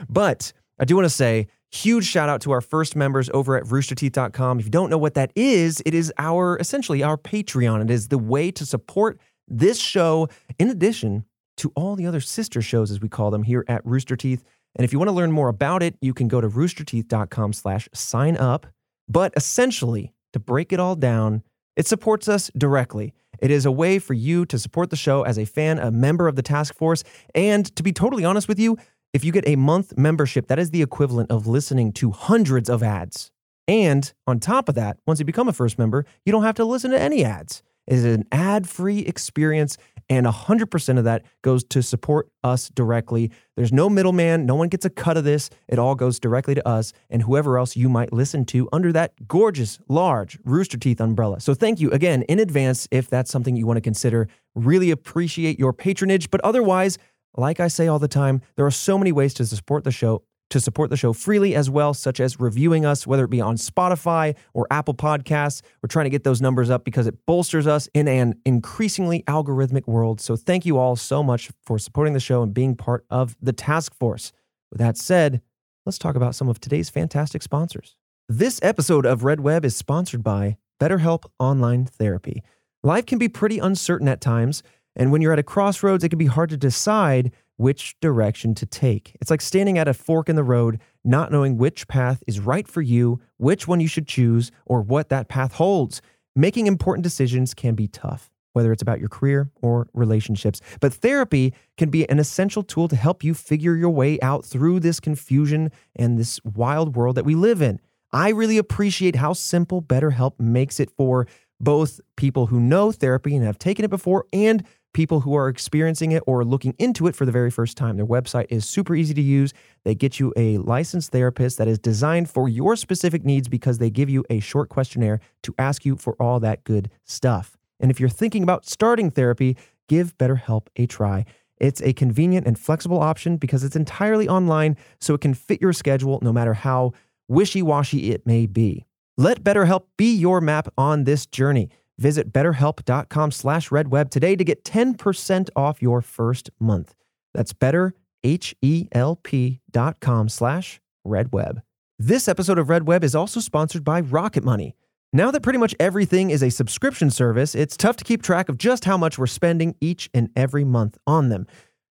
[0.10, 3.64] but I do want to say huge shout out to our first members over at
[3.64, 4.60] roosterteeth.com.
[4.60, 7.82] If you don't know what that is, it is our essentially our Patreon.
[7.84, 10.30] It is the way to support this show
[10.60, 11.26] in addition
[11.58, 14.44] to all the other sister shows as we call them here at Rooster Teeth.
[14.76, 17.88] And if you want to learn more about it, you can go to roosterteeth.com slash
[17.94, 18.66] sign up.
[19.08, 21.44] But essentially, to break it all down,
[21.76, 23.14] it supports us directly.
[23.44, 26.30] It is a way for you to support the show as a fan, a member
[26.30, 27.04] of the task force.
[27.36, 28.78] And to be totally honest with you,
[29.12, 32.82] if you get a month membership, that is the equivalent of listening to hundreds of
[32.82, 33.32] ads.
[33.68, 36.64] And on top of that, once you become a first member, you don't have to
[36.64, 37.64] listen to any ads.
[37.86, 39.78] It is an ad free experience,
[40.10, 43.32] and 100% of that goes to support us directly.
[43.56, 45.50] There's no middleman, no one gets a cut of this.
[45.68, 49.28] It all goes directly to us and whoever else you might listen to under that
[49.28, 51.40] gorgeous, large Rooster Teeth umbrella.
[51.40, 54.28] So thank you again in advance if that's something you want to consider.
[54.56, 56.98] Really appreciate your patronage, but otherwise,
[57.36, 60.24] like I say all the time, there are so many ways to support the show
[60.54, 63.56] to support the show freely as well, such as reviewing us, whether it be on
[63.56, 65.64] Spotify or Apple Podcasts.
[65.82, 69.88] We're trying to get those numbers up because it bolsters us in an increasingly algorithmic
[69.88, 70.22] world.
[70.22, 73.52] So thank you all so much for supporting the show and being part of the
[73.52, 74.32] task force.
[74.70, 75.42] With that said,
[75.88, 77.96] let's talk about some of today's fantastic sponsors.
[78.30, 82.44] This episode of Red Web is sponsored by BetterHelp Online Therapy.
[82.84, 84.62] Life can be pretty uncertain at times,
[84.96, 87.32] and when you're at a crossroads, it can be hard to decide
[87.64, 89.16] which direction to take.
[89.22, 92.68] It's like standing at a fork in the road, not knowing which path is right
[92.68, 96.02] for you, which one you should choose, or what that path holds.
[96.36, 100.60] Making important decisions can be tough, whether it's about your career or relationships.
[100.82, 104.82] But therapy can be an essential tool to help you figure your way out through
[104.82, 107.80] this confusion and this wild world that we live in.
[108.12, 111.28] I really appreciate how simple BetterHelp makes it for
[111.62, 116.12] both people who know therapy and have taken it before and people who are experiencing
[116.12, 117.98] it or looking into it for the very first time.
[117.98, 119.54] Their website is super easy to use.
[119.84, 123.90] They get you a licensed therapist that is designed for your specific needs because they
[123.90, 127.58] give you a short questionnaire to ask you for all that good stuff.
[127.80, 129.58] And if you're thinking about starting therapy,
[129.90, 131.26] give BetterHelp a try.
[131.58, 135.74] It's a convenient and flexible option because it's entirely online, so it can fit your
[135.74, 136.94] schedule no matter how
[137.28, 138.86] wishy washy it may be.
[139.18, 141.70] Let BetterHelp be your map on this journey.
[142.04, 146.96] Visit betterhelp.com slash redweb today to get 10% off your first month.
[147.34, 151.62] That's betterhelp.com slash redweb.
[151.98, 154.76] This episode of Red Web is also sponsored by Rocket Money.
[155.14, 158.58] Now that pretty much everything is a subscription service, it's tough to keep track of
[158.58, 161.48] just how much we're spending each and every month on them.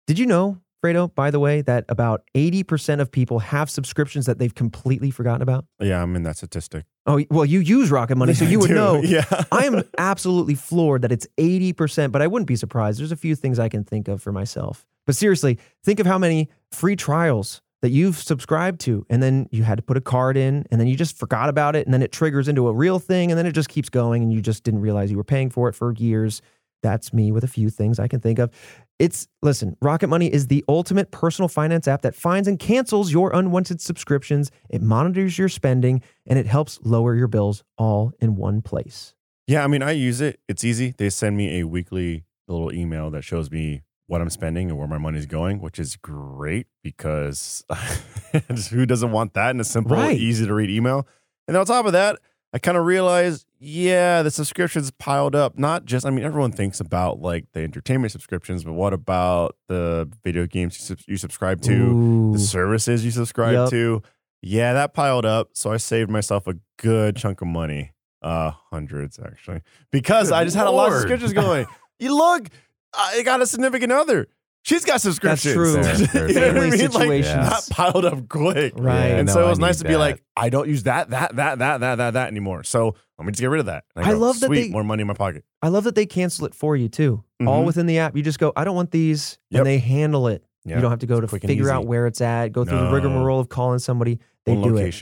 [0.06, 4.38] Did you know, Fredo, by the way, that about 80% of people have subscriptions that
[4.38, 5.64] they've completely forgotten about?
[5.80, 6.84] Yeah, I'm in that statistic.
[7.06, 9.00] Oh, well, you use Rocket Money, so you would know.
[9.12, 9.24] Yeah.
[9.52, 12.98] I am absolutely floored that it's 80%, but I wouldn't be surprised.
[12.98, 14.86] There's a few things I can think of for myself.
[15.06, 19.64] But seriously, think of how many free trials that you've subscribed to, and then you
[19.64, 22.00] had to put a card in, and then you just forgot about it, and then
[22.02, 24.62] it triggers into a real thing, and then it just keeps going, and you just
[24.62, 26.40] didn't realize you were paying for it for years.
[26.82, 28.50] That's me with a few things I can think of.
[28.98, 33.34] It's, listen, Rocket Money is the ultimate personal finance app that finds and cancels your
[33.34, 34.50] unwanted subscriptions.
[34.70, 39.14] It monitors your spending and it helps lower your bills all in one place.
[39.48, 40.38] Yeah, I mean, I use it.
[40.48, 40.94] It's easy.
[40.96, 44.86] They send me a weekly little email that shows me what I'm spending and where
[44.86, 47.64] my money's going, which is great because
[48.70, 50.16] who doesn't want that in a simple, Right.
[50.18, 51.08] easy to read email?
[51.48, 52.20] And on top of that,
[52.54, 55.58] I kind of realized, yeah, the subscriptions piled up.
[55.58, 60.10] Not just, I mean, everyone thinks about like the entertainment subscriptions, but what about the
[60.22, 62.32] video games you, sub- you subscribe to, Ooh.
[62.34, 63.70] the services you subscribe Yep.
[63.70, 64.02] to?
[64.42, 65.50] Yeah, that piled up.
[65.54, 67.92] So I saved myself a good chunk of money.
[68.20, 71.66] Uh, hundreds actually, because Good I just had a lot of subscriptions going.
[71.98, 72.48] you look,
[72.94, 74.28] I got a significant other.
[74.64, 75.54] She's got subscriptions.
[75.54, 75.82] That's true.
[75.82, 76.70] Fair, fair, you know what I mean?
[76.70, 77.34] Like, situations.
[77.34, 78.74] that piled up quick.
[78.76, 79.08] Right.
[79.08, 80.84] Yeah, and no, so it I was nice need to be like, I don't use
[80.84, 82.62] that, that, that, that, that, that, that anymore.
[82.62, 83.84] So let me just get rid of that.
[83.96, 85.44] And I go, love that Sweet, they- more money in my pocket.
[85.62, 87.24] I love that they cancel it for you too.
[87.44, 87.66] All Mhm.
[87.66, 88.16] within the app.
[88.16, 89.58] You just go, I don't want these, Yep.
[89.60, 90.44] and they handle it.
[90.64, 90.76] Yeah.
[90.76, 92.92] You don't have to go to figure out where it's at, go through the No.
[92.92, 94.20] rigmarole of calling somebody.
[94.46, 94.94] They One do it.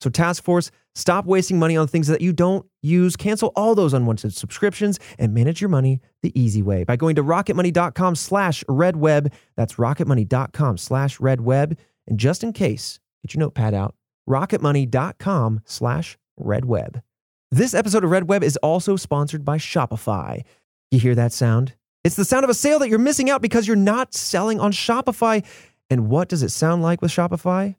[0.00, 3.16] So, Task Force, stop wasting money on things that you don't use.
[3.16, 7.24] Cancel all those unwanted subscriptions and manage your money the easy way by going to
[7.24, 9.32] rocketmoney.com slash redweb.
[9.56, 11.76] That's rocketmoney.com slash redweb.
[12.06, 13.94] And just in case, get your notepad out,
[14.28, 17.02] rocketmoney.com slash redweb.
[17.50, 20.42] This episode of Red Web is also sponsored by Shopify.
[20.90, 21.74] You hear that sound?
[22.02, 24.72] It's the sound of a sale that you're missing out because you're not selling on
[24.72, 25.44] Shopify.
[25.88, 27.76] And what does it sound like with Shopify?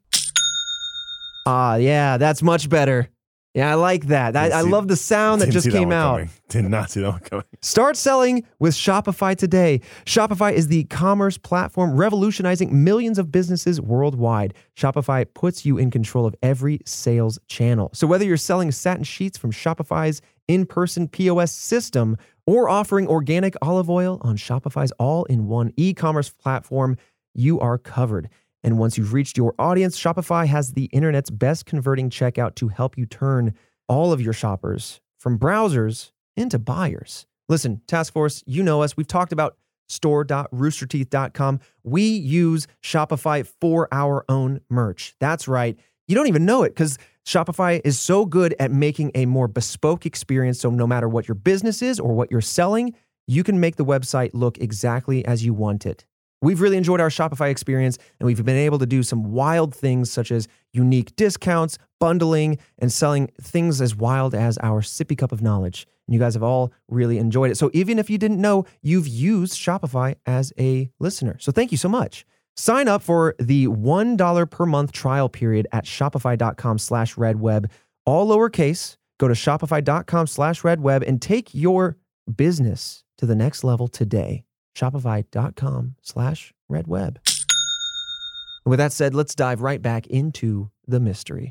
[1.46, 3.08] Ah, yeah, that's much better.
[3.54, 4.36] Yeah, I like that.
[4.36, 6.16] I, I see- love the sound that just came out.
[6.16, 6.30] coming.
[6.50, 7.44] Did not see that one coming.
[7.62, 9.80] Start selling with Shopify today.
[10.04, 14.52] Shopify is the commerce platform revolutionizing millions of businesses worldwide.
[14.76, 17.88] Shopify puts you in control of every sales channel.
[17.94, 23.88] So whether you're selling satin sheets from Shopify's in-person POS system or offering organic olive
[23.88, 26.98] oil on Shopify's all-in-one e-commerce platform,
[27.32, 28.28] you are covered.
[28.66, 32.98] And once you've reached your audience, Shopify has the internet's best converting checkout to help
[32.98, 33.54] you turn
[33.88, 37.26] all of your shoppers from browsers into buyers.
[37.48, 38.96] Listen, Task Force, you know us.
[38.96, 39.56] We've talked about
[39.88, 41.60] store.roosterteeth.com.
[41.84, 45.14] We use Shopify for our own merch.
[45.20, 45.78] That's right.
[46.08, 50.06] You don't even know it because Shopify is so good at making a more bespoke
[50.06, 50.58] experience.
[50.58, 52.94] So, no matter what your business is or what you're selling,
[53.28, 56.04] you can make the website look exactly as you want it.
[56.42, 60.10] We've really enjoyed our Shopify experience, and we've been able to do some wild things
[60.10, 65.40] such as unique discounts, bundling, and selling things as wild as our sippy cup of
[65.40, 65.86] knowledge.
[66.06, 67.56] And you guys have all really enjoyed it.
[67.56, 71.36] So even if you didn't know, you've used Shopify as a listener.
[71.40, 72.26] So thank you so much.
[72.56, 77.70] Sign up for the $1 per month trial period at shopify.com slash redweb,
[78.04, 78.96] all lowercase.
[79.18, 81.96] Go to shopify.com slash redweb and take your
[82.34, 84.45] business to the next level today.
[84.76, 87.16] Shopify.com slash redweb.
[87.16, 91.50] And with that said, let's dive right back into the mystery.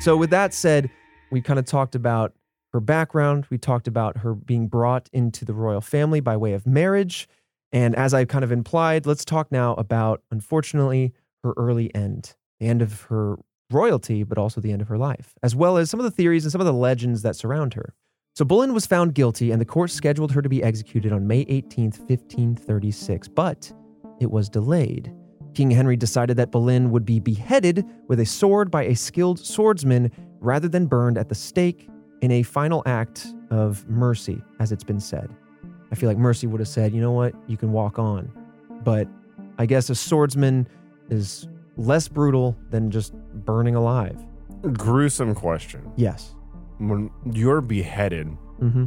[0.00, 0.90] So, with that said,
[1.30, 2.34] we kind of talked about
[2.72, 3.46] her background.
[3.50, 7.28] We talked about her being brought into the royal family by way of marriage.
[7.70, 11.12] And as I kind of implied, let's talk now about, unfortunately,
[11.44, 13.36] her early end, the end of her
[13.70, 16.44] royalty, but also the end of her life, as well as some of the theories
[16.44, 17.94] and some of the legends that surround her.
[18.34, 21.40] So Boleyn was found guilty, and the court scheduled her to be executed on May
[21.48, 23.70] 18, 1536, but
[24.20, 25.12] it was delayed.
[25.52, 30.10] King Henry decided that Boleyn would be beheaded with a sword by a skilled swordsman
[30.40, 31.90] rather than burned at the stake
[32.22, 35.28] in a final act of mercy, as it's been said.
[35.90, 38.32] I feel like mercy would have said, you know what, you can walk on.
[38.82, 39.08] But
[39.58, 40.66] I guess a swordsman
[41.10, 43.12] is less brutal than just
[43.44, 44.24] burning alive.
[44.72, 45.92] Gruesome question.
[45.96, 46.34] Yes.
[46.88, 48.28] When you're beheaded,
[48.60, 48.84] Mm-hmm.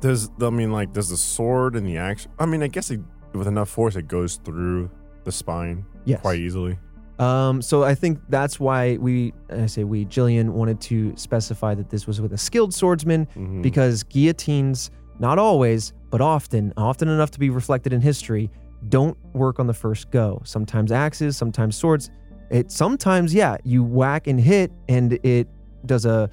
[0.00, 2.26] does I mean like does the sword and the axe?
[2.38, 3.00] I mean, I guess it,
[3.34, 4.90] with enough force, it goes through
[5.24, 6.20] the spine Yes.
[6.20, 6.78] quite easily.
[7.18, 11.88] Um, so I think that's why we, I say we, Jillian wanted to specify that
[11.88, 13.62] this was with a skilled swordsman Mhm.
[13.62, 18.50] because guillotines, not always, but often, often enough to be reflected in history,
[18.90, 20.42] don't work on the first go.
[20.44, 22.10] Sometimes axes, sometimes swords.
[22.50, 25.48] It sometimes, yeah, you whack and hit, and it
[25.86, 26.28] does a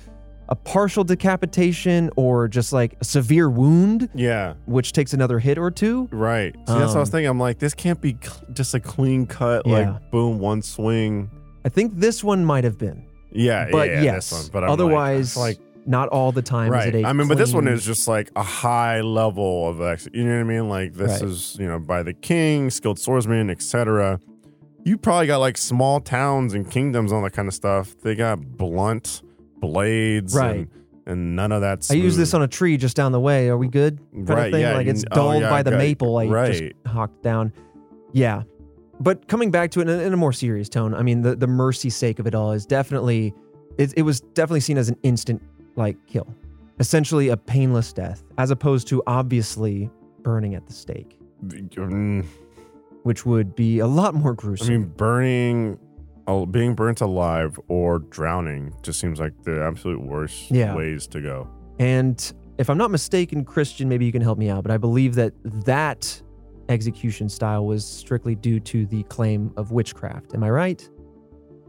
[0.49, 5.71] a partial decapitation or just like a severe wound, yeah, which takes another hit or
[5.71, 6.07] two.
[6.11, 6.53] right.
[6.53, 7.29] See, that's what I was Um, thinking.
[7.29, 9.91] I'm like, this can't be cl- just a clean cut, Yeah.
[9.91, 11.29] like boom, one swing.
[11.65, 14.29] I think this one might have been, Yeah, but yeah, yes.
[14.29, 14.49] this one.
[14.51, 16.67] But I'm like- otherwise, like, not all the time.
[16.67, 16.95] Is right.
[16.95, 19.81] it a I mean, but this one clean- is just like a high level of
[19.81, 20.07] ex.
[20.13, 20.69] You know what I mean?
[20.69, 21.29] Like this Right.
[21.29, 24.19] is you know by the king, skilled swordsman, etc.
[24.85, 27.95] You probably got like small towns and kingdoms, all that kind of stuff.
[28.03, 29.21] They got blunt
[29.67, 30.55] blades, Right.
[30.57, 30.67] And,
[31.05, 31.83] and none of that.
[31.83, 31.95] Stuff.
[31.95, 33.49] I use this on a tree just down the way.
[33.49, 33.99] Are we good?
[34.13, 34.61] Kind Right, of thing.
[34.61, 36.17] yeah, like you- it's oh, dulled yeah, by the got- maple.
[36.17, 36.53] I right.
[36.53, 37.51] just hawked down.
[38.13, 38.43] Yeah.
[38.99, 41.35] But coming back to it in a, in a more serious tone, I mean, the,
[41.35, 43.33] the mercy sake of it all is definitely,
[43.77, 45.41] it, it was definitely seen as an instant
[45.75, 46.27] like kill,
[46.79, 49.89] essentially a painless death, as opposed to obviously
[50.21, 52.23] burning at the stake, Mm,
[53.01, 54.65] which would be a lot more gruesome.
[54.65, 54.81] I gruesome.
[54.83, 55.79] mean, burning,
[56.27, 60.73] Oh, being burnt alive or drowning just seems like the absolute worst Yeah.
[60.75, 61.47] ways to go.
[61.79, 65.15] And if I'm not mistaken, Christian, maybe you can help me out, but I believe
[65.15, 65.33] that
[65.65, 66.21] that
[66.69, 70.33] execution style was strictly due to the claim of witchcraft.
[70.33, 70.89] Am I right?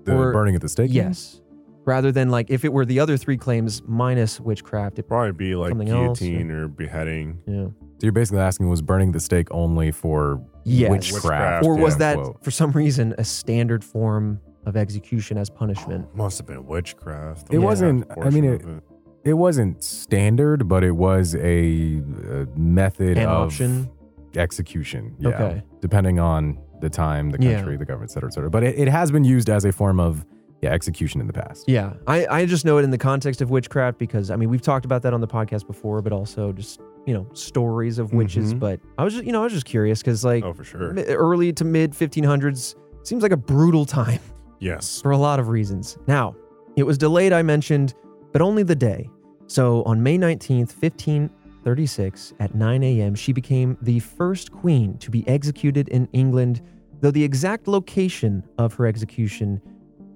[0.05, 0.93] The Or- burning at the stake?
[0.93, 1.41] Yes.
[1.85, 5.55] Rather than like if it were the other three claims minus witchcraft, it, Probably be
[5.57, 7.39] like Something else, or- guillotine or beheading.
[7.47, 7.65] yeah.
[7.67, 10.91] So you're basically asking was burning the stake only for Yes.
[10.91, 11.65] witchcraft?
[11.67, 12.45] Or was Yeah, that quote.
[12.45, 16.07] for some reason a standard form of execution as punishment?
[16.17, 17.49] Must have been witchcraft.
[17.49, 18.83] It The wasn't- I mean, portion of
[19.25, 23.89] It wasn't standard, but it was a, a method An of option?
[24.37, 25.15] execution.
[25.19, 25.63] Yeah, Okay.
[25.81, 27.57] Depending on the time, the Yeah.
[27.57, 28.51] country, the government, et cetera, et cetera.
[28.51, 30.25] But it, it has been used as a form of
[30.61, 31.69] yeah execution in the past.
[31.69, 31.93] Yeah.
[32.07, 34.85] I, I just know it in the context of witchcraft because I mean we've talked
[34.85, 38.55] about that on the podcast before, but also just, you know, stories of witches.
[38.55, 38.59] Mhm.
[38.61, 40.93] But I was just you know, I was just curious because like Oh, for sure.
[40.93, 44.21] mi- early to mid 1500s seems like a brutal time.
[44.61, 45.03] Yes.
[45.03, 45.99] for a lot of reasons.
[46.07, 46.35] Now,
[46.77, 47.93] it was delayed, I mentioned,
[48.33, 49.11] but only the day.
[49.47, 55.27] So on May 19th, 1536, at 9 a.m., she became the first queen to be
[55.29, 56.63] executed in England,
[57.01, 59.61] though the exact location of her execution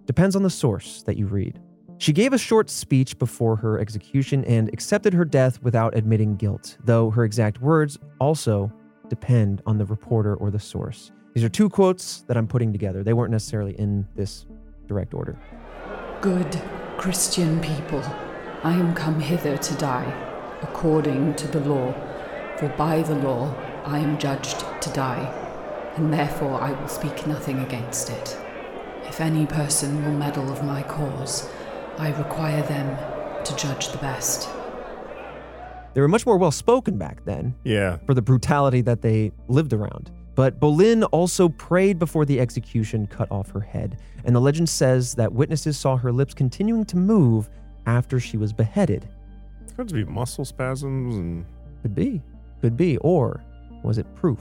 [0.07, 1.61] depends on the source that you read.
[2.01, 6.79] She gave a short speech before her execution and accepted her death without admitting guilt,
[6.85, 8.73] though her exact words also
[9.09, 11.11] depend on the reporter or the source.
[11.35, 13.03] These are two quotes that I'm putting together.
[13.03, 14.47] They weren't necessarily in this
[14.87, 15.37] direct order.
[16.21, 16.63] Good
[16.99, 18.03] Christian people,
[18.63, 20.13] I am come hither to die,
[20.63, 21.93] according to the law.
[22.59, 23.53] For by the law
[23.85, 25.33] I am judged to die,
[25.97, 28.39] and therefore I will speak nothing against it.
[29.05, 31.49] If any person will meddle of my cause,
[31.99, 32.97] I require them
[33.45, 34.49] to judge the best.
[35.95, 37.97] They were much more well spoken back then Yeah.
[38.07, 40.11] for the brutality that they lived around.
[40.35, 45.15] But Boleyn also prayed before the execution cut off her head, and the legend says
[45.17, 47.51] that witnesses saw her lips continuing to move
[47.87, 49.09] after she was beheaded.
[49.63, 51.45] It's going to be muscle spasms and
[51.83, 52.23] Could be,
[52.61, 53.43] could be, or
[53.83, 54.41] was it proof?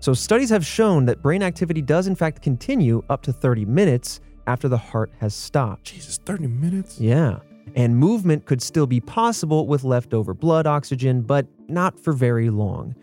[0.00, 4.20] So, studies have shown that brain activity does in fact continue up to 30 minutes
[4.48, 5.84] after the heart has stopped.
[5.84, 6.98] Jesus, 30 minutes?
[6.98, 7.40] Yeah.
[7.76, 12.94] And movement could still be possible with leftover blood oxygen, but not for very long.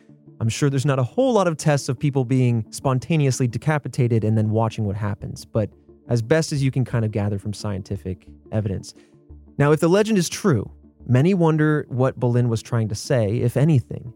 [0.42, 4.36] I'm sure there's not a whole lot of tests of people being spontaneously decapitated and
[4.36, 5.70] then watching what happens, but
[6.10, 8.96] as best as you can kind of gather from scientific evidence.
[9.60, 10.70] Now, if the legend is true,
[11.08, 14.12] many wonder what Boleyn was trying to say, if anything.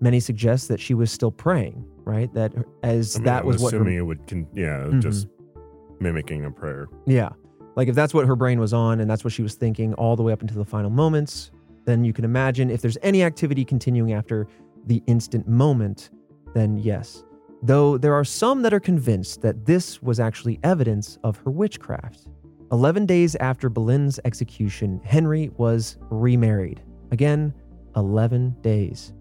[0.00, 2.32] Many suggest that she was still praying, right?
[2.32, 5.02] That as I mean, that was what assuming it would, con- yeah, Mhm.
[5.02, 5.28] just
[6.00, 6.88] mimicking a prayer.
[7.06, 7.30] Yeah.
[7.76, 10.16] Like if that's what her brain was on and that's what she was thinking all
[10.16, 11.50] the way up until the final moments,
[11.84, 14.46] then you can imagine if there's any activity continuing after
[14.86, 16.10] the instant moment,
[16.54, 17.24] then yes.
[17.62, 22.26] Though there are some that are convinced that this was actually evidence of her witchcraft.
[22.72, 26.82] 11 days after Boleyn's execution, Henry was remarried.
[27.10, 27.52] Again,
[27.96, 29.12] 11 days.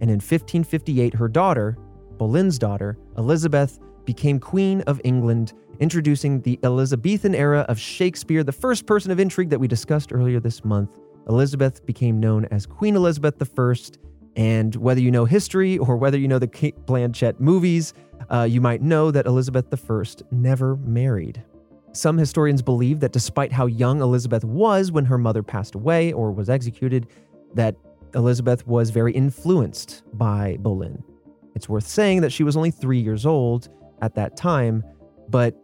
[0.00, 1.76] And in 1558, her daughter,
[2.18, 8.84] Boleyn's daughter, Elizabeth, became Queen of England, introducing the Elizabethan era of Shakespeare, the first
[8.84, 10.98] person of intrigue that we discussed earlier this month.
[11.28, 13.74] Elizabeth became known as Queen Elizabeth I.
[14.34, 17.94] And whether you know history or whether you know the Cate Blanchett movies,
[18.30, 20.02] uh, you might know that Elizabeth I
[20.32, 21.40] never married.
[21.92, 26.32] Some historians believe that despite how young Elizabeth was when her mother passed away or
[26.32, 27.06] was executed,
[27.54, 27.76] that
[28.16, 31.00] Elizabeth was very influenced by Boleyn.
[31.54, 33.68] It's worth saying that she was only three years old
[34.02, 34.84] at that time,
[35.28, 35.54] but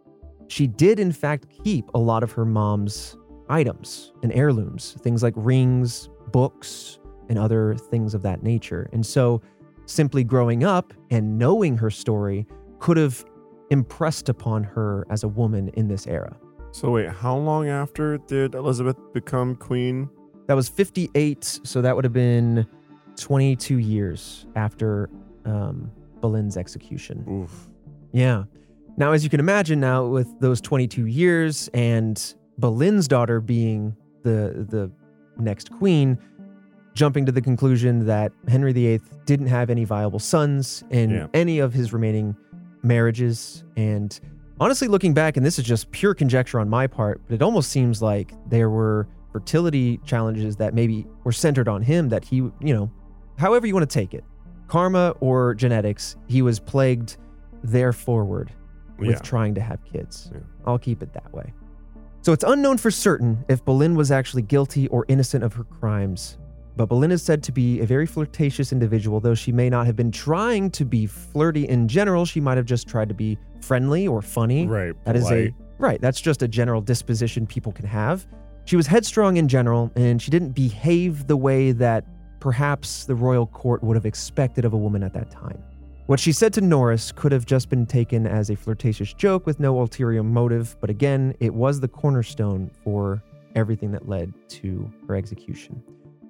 [0.47, 3.17] she did in fact keep a lot of her mom's
[3.49, 8.89] items and heirlooms, things like rings, books, and other things of that nature.
[8.93, 9.41] And so
[9.85, 12.45] simply growing up and knowing her story
[12.79, 13.25] could have
[13.69, 16.35] impressed upon her as a woman in this era.
[16.71, 20.09] So wait, how long after did Elizabeth become queen?
[20.47, 22.65] That was 58, so that would have been
[23.17, 25.09] 22 years after
[25.45, 27.25] um, Boleyn's execution.
[27.29, 27.66] Oof.
[28.11, 28.43] Yeah.
[28.97, 34.65] Now, as you can imagine, now with those 22 years and Boleyn's daughter being the
[34.69, 34.91] the
[35.41, 36.17] next queen,
[36.95, 41.27] jumping to the conclusion that Henry VIII didn't have any viable sons in Yeah.
[41.35, 42.35] any of his remaining
[42.81, 43.63] marriages.
[43.75, 44.19] And
[44.59, 47.69] honestly, looking back, and this is just pure conjecture on my part, but it almost
[47.69, 52.73] seems like there were fertility challenges that maybe were centered on him that he, you
[52.73, 52.89] know,
[53.37, 54.23] however you want to take it,
[54.67, 57.17] karma or genetics, he was plagued
[57.63, 58.51] there forward
[58.97, 59.17] with Yeah.
[59.19, 60.31] trying to have kids.
[60.33, 60.39] Yeah.
[60.65, 61.53] I'll keep it that way.
[62.21, 66.37] So it's unknown for certain if Boleyn was actually guilty or innocent of her crimes.
[66.75, 69.95] But Boleyn is said to be a very flirtatious individual, though she may not have
[69.95, 72.25] been trying to be flirty in general.
[72.25, 74.67] She might have just tried to be friendly or funny.
[74.67, 74.93] Right.
[75.05, 75.47] That is polite.
[75.49, 76.01] a right.
[76.01, 78.27] That's just a general disposition people can have.
[78.65, 82.05] She was headstrong in general, and she didn't behave the way that
[82.39, 85.57] perhaps the royal court would have expected of a woman at that time.
[86.07, 89.59] What she said to Norris could have just been taken as a flirtatious joke with
[89.59, 93.21] no ulterior motive, but again, it was the cornerstone for
[93.55, 95.83] everything that led to her execution.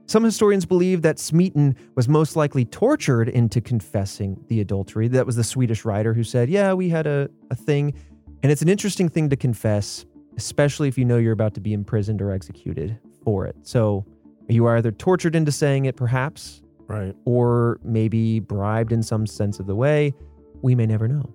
[0.07, 5.07] Some historians believe that Smeaton was most likely tortured into confessing the adultery.
[5.09, 7.93] That was the Swedish writer who said, Yeah, we had a, a thing.
[8.41, 10.07] And it's an interesting thing to confess,
[10.37, 13.55] especially if you know you're about to be imprisoned or executed for it.
[13.61, 14.07] So
[14.47, 17.15] you are either tortured into saying it, perhaps, right.
[17.25, 20.13] or maybe bribed in some sense of the way.
[20.61, 21.33] We may never know.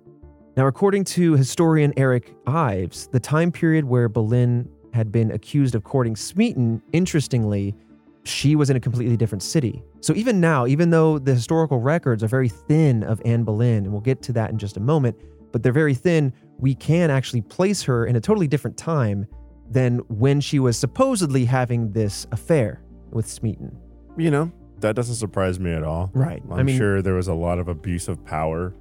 [0.55, 5.83] Now, according to historian Eric Ives, the time period where Boleyn had been accused of
[5.83, 7.75] courting Smeaton, interestingly,
[8.23, 9.83] she was in a completely different city.
[10.01, 13.91] So even now, even though the historical records are very thin of Anne Boleyn, and
[13.91, 15.17] we'll get to that in just a moment,
[15.51, 19.25] but they're very thin, we can actually place her in a totally different time
[19.69, 23.75] than when she was supposedly having this affair with Smeaton.
[24.17, 26.11] You know, that doesn't surprise me at all.
[26.13, 26.41] Right.
[26.51, 28.73] I'm I mean, sure there was a lot of abuse of power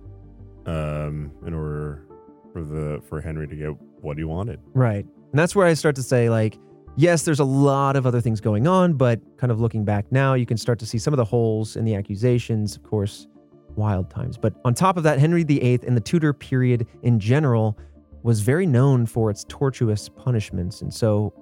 [0.66, 2.06] um, in order
[2.52, 3.70] for the for Henry to get
[4.00, 4.60] what he wanted.
[4.74, 5.04] Right.
[5.04, 6.58] And that's where I start to say, like,
[6.96, 10.34] yes, there's a lot of other things going on, but kind of looking back now,
[10.34, 13.26] you can start to see some of the holes in the accusations, of course,
[13.76, 14.36] wild times.
[14.36, 17.78] But on top of that, Henry VIII and the Tudor period in general
[18.22, 20.82] was very known for its tortuous punishments.
[20.82, 21.32] And so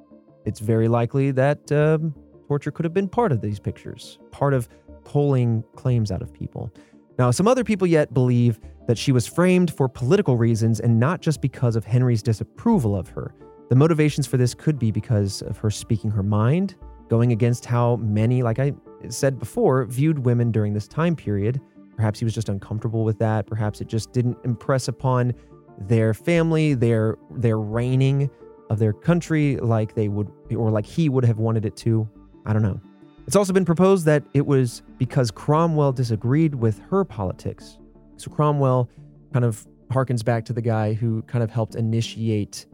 [0.47, 2.15] it's very likely that um,
[2.51, 4.69] torture could have been part of these pictures, part of
[5.05, 6.69] pulling claims out of people.
[7.17, 11.21] Now, some other people yet believe that she was framed for political reasons and not
[11.21, 13.37] just because of Henry's disapproval of her.
[13.69, 16.75] The motivations for this could be because of her speaking her mind,
[17.09, 18.73] going against how many, like I
[19.09, 21.61] said before, viewed women during this time period.
[21.95, 23.47] Perhaps he was just uncomfortable with that.
[23.47, 25.35] Perhaps it just didn't impress upon
[25.79, 28.29] their family, their their reigning
[28.71, 32.09] of their country like they would or like he would have wanted it to.
[32.47, 32.81] I don't know.
[33.27, 37.79] It's also been proposed that it was because Cromwell disagreed with her politics.
[38.17, 38.89] So Cromwell
[39.33, 42.67] kind of harkens back to the guy who kind of helped initiate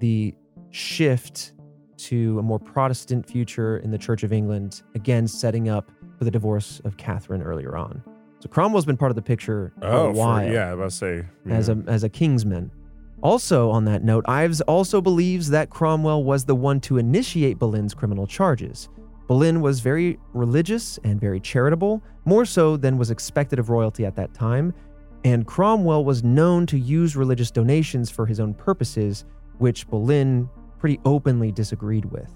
[0.00, 0.34] the
[0.70, 1.52] shift
[1.98, 6.30] to a more Protestant future in the Church of England, again setting up for the
[6.30, 8.02] divorce of Catherine earlier on.
[8.40, 10.98] So Cromwell's been part of the picture for a Oh, while for, yeah, I was
[10.98, 12.72] to say as a as a kingsman.
[13.22, 17.94] Also, on that note, Ives also believes that Cromwell was the one to initiate Boleyn's
[17.94, 18.88] criminal charges.
[19.26, 24.16] Boleyn was very religious and very charitable, more so than was expected of royalty at
[24.16, 24.74] that time,
[25.24, 29.24] and Cromwell was known to use religious donations for his own purposes,
[29.58, 30.48] which Boleyn
[30.78, 32.28] pretty openly disagreed with.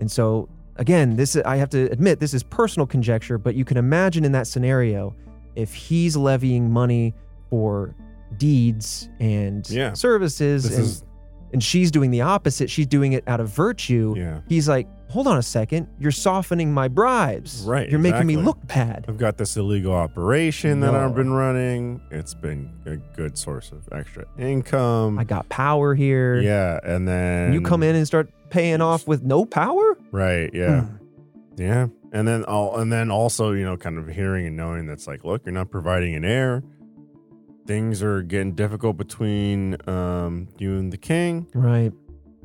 [0.00, 3.76] And so, again, this I have to admit this is personal conjecture, but you can
[3.76, 5.14] imagine in that scenario
[5.54, 7.14] if he's levying money
[7.48, 7.94] for
[8.38, 9.92] deeds and Yeah.
[9.92, 11.04] services This and is
[11.52, 12.70] and she's doing the opposite.
[12.70, 14.14] She's doing it out of virtue.
[14.16, 14.40] Yeah.
[14.48, 17.64] He's like, hold on a second, you're softening my bribes.
[17.66, 19.04] Right, You're making me look bad.
[19.08, 22.00] I've got this illegal operation that I've been running.
[22.10, 25.18] It's been a good source of extra income.
[25.18, 26.40] I got power here.
[26.40, 29.98] yeah, and then You come in and start paying off with no power?
[30.12, 30.50] Right.
[30.54, 30.82] Yeah.
[30.84, 30.96] Hmm.
[31.56, 31.86] Yeah.
[32.14, 35.24] And then all and then also, you know, kind of hearing and knowing that's like,
[35.24, 36.62] look, you're not providing an heir.
[37.66, 41.46] Things are getting difficult between um you and the king.
[41.54, 41.92] Right.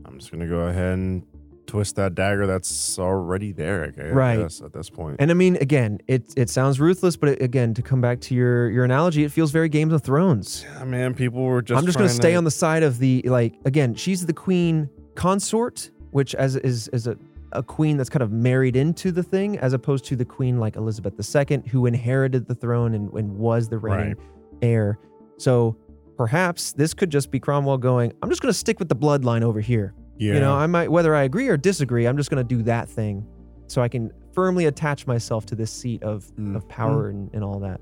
[0.06, 1.24] I'm just gonna go ahead and
[1.66, 4.40] twist that dagger that's already there, I guess, Right.
[4.40, 5.18] at this point.
[5.20, 8.36] And I mean, again, it it sounds ruthless, but it, again, to come back to
[8.36, 10.66] your your analogy, it feels very Games of Thrones.
[10.78, 13.00] yeah, man, people were just I'm just going to trying stay on the side of
[13.00, 13.56] the like.
[13.66, 17.18] Again, she's the queen consort, which as is is a
[17.54, 20.76] a queen that's kind of married into the thing, as opposed to the queen like
[20.76, 24.18] Elizabeth II, who inherited the throne and, and was the reigning Right.
[24.62, 25.00] Heir.
[25.38, 25.78] So
[26.18, 28.14] perhaps this could just be Cromwell going.
[28.22, 29.94] I'm just going to stick with the bloodline over here.
[30.18, 30.34] Yeah.
[30.36, 32.90] You know, I might whether I agree or disagree, I'm just going to do that
[32.90, 33.26] thing,
[33.68, 36.56] so I can firmly attach myself to this seat of Mm.
[36.56, 37.80] of power and, and all that.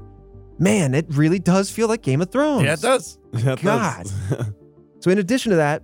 [0.59, 2.63] Man, it really does feel like Game of Thrones.
[2.65, 3.17] yeah, it does.
[3.33, 4.03] It God.
[4.29, 4.45] does.
[5.01, 5.83] So, in addition to that,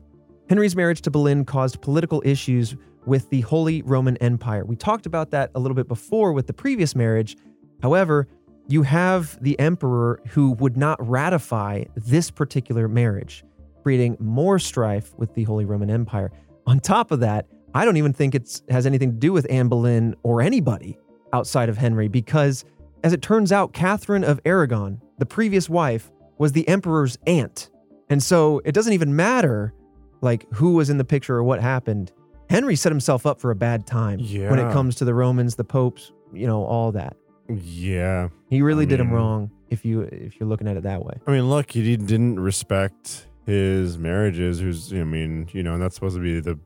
[0.49, 2.75] Henry's marriage to Boleyn caused political issues
[3.05, 4.65] with the Holy Roman Empire.
[4.65, 7.37] We talked about that a little bit before with the previous marriage.
[7.83, 8.27] However,
[8.67, 13.43] you have the emperor who would not ratify this particular marriage,
[13.83, 16.31] creating more strife with the Holy Roman Empire.
[16.67, 19.67] On top of that, I don't even think it has anything to do with Anne
[19.67, 20.97] Boleyn or anybody
[21.33, 22.65] outside of Henry, because
[23.03, 27.69] as it turns out, Catherine of Aragon, the previous wife, was the emperor's aunt.
[28.09, 29.73] And so it doesn't even matter
[30.21, 32.11] like who was in the picture or what happened.
[32.49, 35.63] Henry set himself up for a bad time when it comes to the Romans, the
[35.63, 37.15] popes, you know, all that.
[37.61, 38.29] Yeah.
[38.49, 41.03] He really I did him mean- wrong if you if you're looking at it that
[41.05, 41.13] way.
[41.27, 44.59] I mean, look, he didn't respect his marriages.
[44.59, 46.59] Who's, I mean, you know, and that's supposed to be the,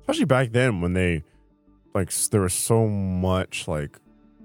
[0.00, 1.22] especially back then when they,
[1.94, 3.98] like, s- there was so much like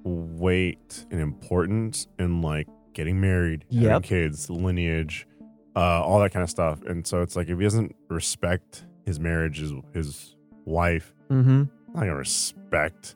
[0.03, 4.03] weight and importance in like getting married, having Yep.
[4.03, 5.27] kids, lineage,
[5.75, 6.81] uh, all that kind of stuff.
[6.83, 11.49] And so it's like if he doesn't respect his marriage, his his wife, Mm-hmm.
[11.51, 13.15] I'm not gonna respect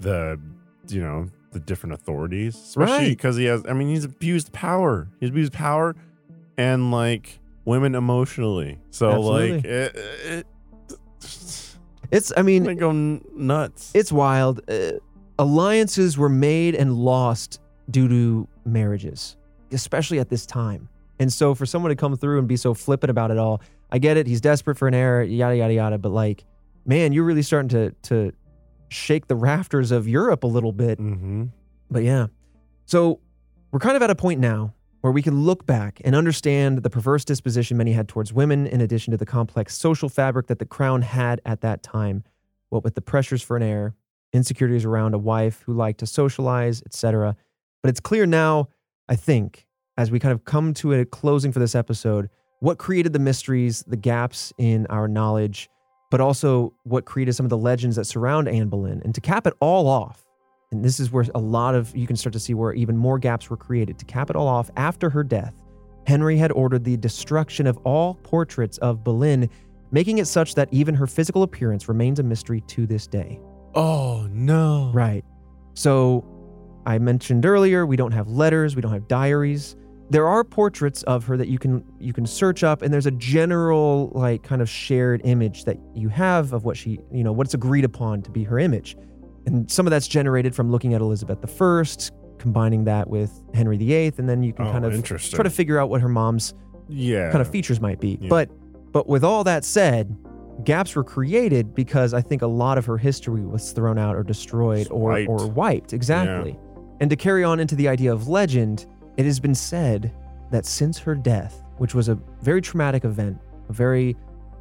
[0.00, 0.38] the,
[0.88, 3.08] you know, the different authorities, especially Right.
[3.08, 3.64] because he has.
[3.68, 5.08] I mean, he's abused power.
[5.20, 5.94] He's abused power,
[6.56, 8.78] and like women emotionally.
[8.90, 9.70] So like, Absolutely.
[9.70, 10.46] it, it,
[12.10, 13.90] It's I mean, go nuts.
[13.94, 14.60] it's wild.
[14.68, 14.92] Uh,
[15.38, 19.36] alliances were made and lost due to marriages,
[19.72, 20.88] especially at this time.
[21.18, 23.98] And so for someone to come through and be so flippant about it all, I
[23.98, 24.26] get it.
[24.26, 25.98] He's desperate for an heir, yada yada yada.
[25.98, 26.44] But like,
[26.84, 28.32] man, you're really starting to to
[28.92, 30.98] shake the rafters of Europe a little bit.
[30.98, 31.44] mm-hmm.
[31.90, 32.28] But yeah.
[32.86, 33.20] So
[33.70, 36.90] we're kind of at a point now where we can look back and understand the
[36.90, 40.64] perverse disposition many had towards women, in addition to the complex social fabric that the
[40.64, 42.22] crown had at that time,
[42.70, 43.94] what with the pressures for an heir,
[44.32, 47.36] insecurities around a wife who liked to socialize, etc.
[47.82, 48.68] But it's clear now,
[49.08, 49.66] I think,
[49.96, 52.30] as we kind of come to a closing for this episode,
[52.60, 55.68] what created the mysteries, the gaps in our knowledge,
[56.12, 59.00] but also what created some of the legends that surround Anne Boleyn.
[59.02, 60.22] And to cap it all off,
[60.70, 63.18] and this is where a lot of you can start to see where even more
[63.18, 63.98] gaps were created.
[63.98, 65.54] To cap it all off, after her death,
[66.06, 69.48] Henry had ordered the destruction of all portraits of Boleyn,
[69.90, 73.40] making it such that even her physical appearance remains a mystery to this day.
[73.74, 74.90] Oh no!
[74.92, 75.24] Right.
[75.72, 76.26] So
[76.84, 79.76] I mentioned earlier we don't have letters, we don't have diaries.
[80.12, 83.10] There are portraits of her that you can you can search up and there's a
[83.10, 87.54] general like kind of shared image that you have of what she, you know, what's
[87.54, 88.94] agreed upon to be her image.
[89.46, 91.84] And some of that's generated from looking at Elizabeth I,
[92.38, 95.78] combining that with Henry VIII, and then you can Oh, kind of try to figure
[95.78, 96.52] out what her mom's
[96.88, 97.30] yeah.
[97.32, 98.18] kind of features might be.
[98.20, 98.28] Yeah.
[98.28, 98.50] But
[98.92, 100.14] but with all that said,
[100.64, 104.22] gaps were created because I think a lot of her history was thrown out or
[104.22, 105.30] destroyed or Wiped.
[105.30, 106.58] or wiped exactly.
[107.00, 108.86] And to carry on into the idea of legend,
[109.16, 110.12] it has been said
[110.50, 113.38] that since her death, which was a very traumatic event,
[113.68, 114.16] a very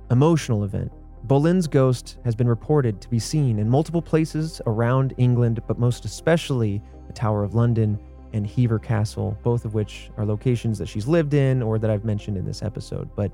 [0.10, 0.92] emotional event,
[1.24, 6.04] Boleyn's ghost has been reported to be seen in multiple places around England, but most
[6.06, 8.00] especially the Tower of London
[8.34, 12.06] and Hever Castle, both of which are locations that she's lived in or that I've
[12.06, 13.10] mentioned in this episode.
[13.16, 13.32] But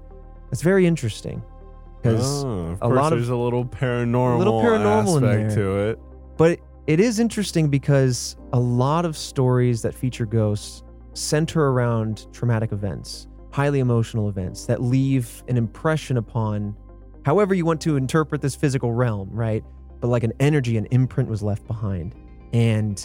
[0.52, 1.42] it's very interesting
[2.02, 6.00] because Oh, a lot of- there's a little paranormal, little paranormal in aspect to it.
[6.36, 10.84] But it is interesting because a lot of stories that feature ghosts
[11.18, 16.76] center around traumatic events, highly emotional events that leave an impression upon
[17.26, 19.64] however you want to interpret this physical realm, right?
[20.00, 22.16] But like an energy, an imprint was left behind.
[22.54, 23.04] And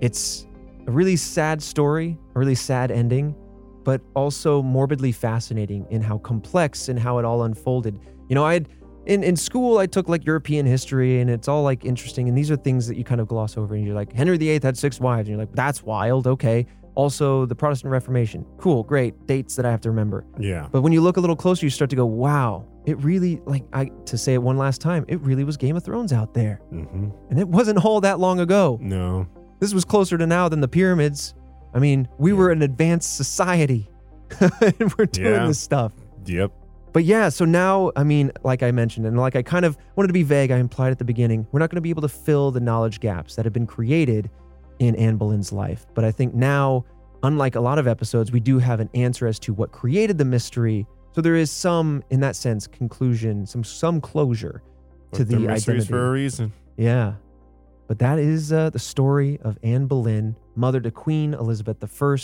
[0.00, 0.46] it's
[0.86, 3.34] a really sad story, a really sad ending.
[3.84, 7.96] but also morbidly fascinating in how complex and how it all unfolded.
[8.28, 8.68] You know, I had
[9.06, 12.50] in, in school I took like European history and it's all like interesting and these
[12.50, 14.98] are things that you kind of gloss over and you're like Henry VIII had six
[14.98, 16.66] wives and you're like that's wild okay
[16.96, 18.44] also the Protestant Reformation.
[18.58, 19.26] Cool great.
[19.26, 20.24] Dates that I have to remember.
[20.40, 20.66] Yeah.
[20.72, 23.64] but when you look a little closer you start to go wow it really like
[23.72, 26.60] I to say it one last time it really was Game of Thrones out there.
[26.70, 28.78] Hmm and it wasn't all that long ago.
[28.82, 29.26] No.
[29.60, 31.34] this was closer to now than the pyramids.
[31.74, 33.88] I mean we were an advanced society.
[34.40, 35.46] And we're doing Yeah.
[35.46, 35.92] this stuff.
[36.26, 36.50] Yep.
[36.92, 40.08] but yeah, so now, I mean, like I mentioned, and like I kind of wanted
[40.08, 42.08] to be vague, I implied at the beginning, we're not going to be able to
[42.08, 44.30] fill the knowledge gaps that have been created
[44.78, 45.86] in Anne Boleyn's life.
[45.94, 46.84] But I think now,
[47.22, 50.24] unlike a lot of episodes, we do have an answer as to what created the
[50.24, 50.86] mystery.
[51.14, 54.62] So there is some, in that sense, conclusion, some some closure
[55.12, 56.52] to Look, they're the mysteries for a reason.
[56.76, 57.14] Yeah.
[57.88, 62.16] But that is uh, the story of Anne Boleyn, mother to Queen Elizabeth I,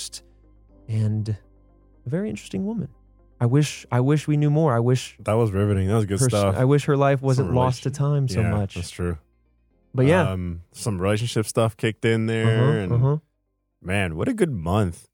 [0.89, 1.37] and
[2.05, 2.89] a very interesting woman.
[3.41, 4.75] I wish I wish we knew more.
[4.75, 5.89] I wish That was riveting.
[5.89, 6.57] That was good her, stuff.
[6.57, 8.77] I wish her life wasn't lost to time so yeah, much.
[8.77, 9.19] That's true.
[9.95, 12.63] But yeah, Um, some relationship stuff kicked in there.
[12.63, 13.17] uh-huh, and uh-huh.
[13.83, 15.09] man, what a good month.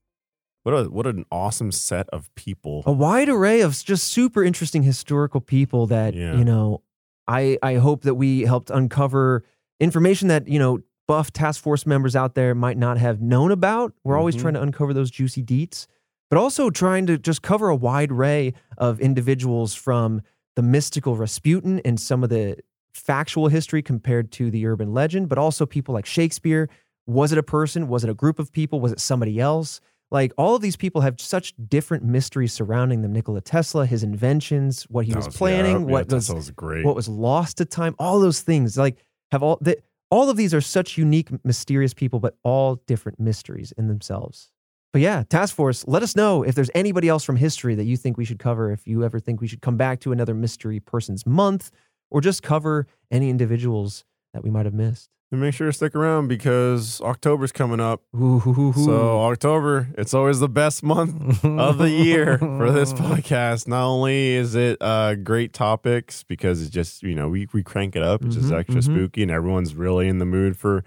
[0.63, 2.83] What a what an awesome set of people.
[2.87, 6.37] a wide array of just super interesting historical people that Yeah.
[6.37, 6.83] you know.
[7.27, 9.45] I I hope that we helped uncover
[9.81, 13.95] information that you know buff task force members out there might not have known about.
[14.05, 14.41] We're always Mhm.
[14.41, 15.87] trying to uncover those juicy deets,
[16.29, 20.21] but also trying to just cover a wide array of individuals from
[20.55, 22.57] the mystical Rasputin and some of the
[22.99, 26.69] factual history compared to the urban legend, but also people like Shakespeare.
[27.07, 27.89] Was it a person?
[27.89, 28.81] Was it a group of people?
[28.81, 29.81] Was it somebody else?
[30.11, 33.13] Like all of these people have such different mysteries surrounding them.
[33.13, 36.85] Nikola Tesla, his inventions, what he That was, planning, yeah, what yeah, was was great.
[36.85, 38.77] what was lost to time, all those things.
[38.79, 38.97] Like
[39.33, 39.79] have all that
[40.11, 44.51] all of these are such unique, mysterious people, but all different mysteries in themselves.
[44.95, 47.99] But yeah, task force, let us know if there's anybody else from history that you
[47.99, 50.81] think we should cover, if you ever think we should come back to another mystery
[50.81, 51.71] person's month,
[52.11, 54.05] or just cover any individuals
[54.35, 55.09] that we might have missed.
[55.31, 58.03] and make sure to stick around because October's coming up.
[58.17, 58.73] Ooh.
[58.75, 63.69] So October, it's always the best month of the year for this podcast.
[63.69, 67.95] Not only is it uh, great topics because it's just you know we we crank
[67.97, 68.85] it up, it's just Mhm, extra mhm.
[68.85, 70.83] spooky, and everyone's really in the mood for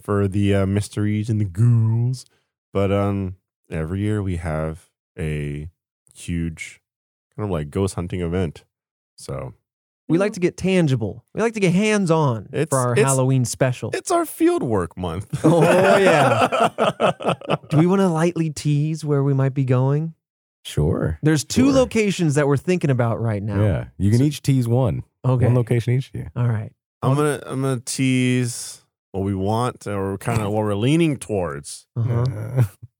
[0.00, 2.24] for the uh, mysteries and the ghouls.
[2.72, 3.36] But um,
[3.70, 5.68] every year we have a
[6.14, 6.80] huge
[7.36, 8.64] kind of like ghost hunting event.
[9.16, 9.54] So
[10.08, 11.24] we like to get tangible.
[11.34, 13.90] We like to get hands on for our it's- Halloween special.
[13.94, 15.40] it's our field work month.
[15.44, 15.62] Oh,
[15.98, 17.34] yeah.
[17.70, 20.14] Do we want to lightly tease where we might be going?
[20.64, 21.18] Sure.
[21.22, 21.72] There's two Sure.
[21.72, 23.62] locations that we're thinking about right now.
[23.62, 23.84] Yeah.
[23.98, 25.02] You can each tease one.
[25.24, 25.46] Okay.
[25.46, 26.10] One location each.
[26.14, 26.28] Yeah.
[26.36, 26.72] All right.
[27.02, 28.82] I'm gonna I'm gonna tease
[29.12, 31.86] what we want or kind of what we're leaning towards.
[31.96, 32.62] Uh-huh.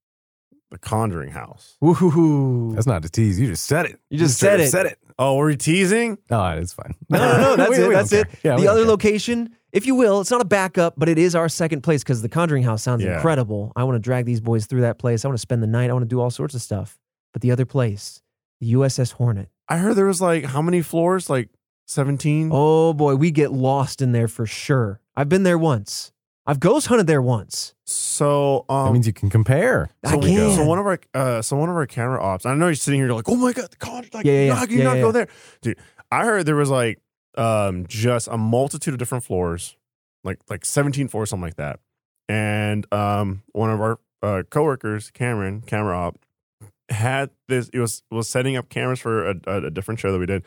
[0.75, 1.77] The Conjuring House.
[1.83, 2.75] Woohoo.
[2.75, 3.39] that's not a tease.
[3.41, 4.01] You just said it.
[4.11, 4.69] You just straight said it.
[4.71, 4.99] Said it.
[5.19, 6.19] Oh, we're we teasing?
[6.31, 6.95] No, it's fine.
[7.09, 7.57] No, no, no.
[7.57, 7.89] That's We- it.
[7.89, 8.27] we That's it.
[8.43, 8.89] Yeah, the other care.
[8.91, 12.23] location, if you will, it's not a backup, but it is our second place because
[12.23, 13.15] the Conjuring House sounds Yeah.
[13.17, 13.73] incredible.
[13.77, 15.25] I want to drag these boys through that place.
[15.25, 15.89] I want to spend the night.
[15.91, 16.99] I want to do all sorts of stuff.
[17.33, 18.21] But the other place,
[18.61, 19.49] the USS Hornet.
[19.69, 21.31] I heard there was like how many floors?
[21.31, 21.49] Like
[21.87, 22.51] 17?
[22.53, 25.01] Oh boy, we get lost in there for sure.
[25.17, 26.11] I've been there once.
[26.47, 27.75] I've ghost hunted there once.
[27.87, 29.91] So um That means you can compare.
[30.05, 30.51] I so, can.
[30.57, 32.45] so one of our uh so one of our camera ops.
[32.47, 34.45] I know you're sitting here you're like, "Oh my god, the Conjuring like Yeah, yeah,
[34.47, 34.55] yeah.
[34.55, 35.13] how can you Yeah, not yeah, go yeah.
[35.13, 35.29] there?"
[35.63, 35.79] Dude,
[36.13, 37.01] I heard there was like
[37.37, 39.77] um just a multitude of different floors.
[40.23, 41.81] Like like 17 floors something like that.
[42.29, 46.19] And um one of our uh coworkers, Cameron, camera op
[46.91, 50.19] had this it was was setting up cameras for a, a, a different show that
[50.19, 50.45] we did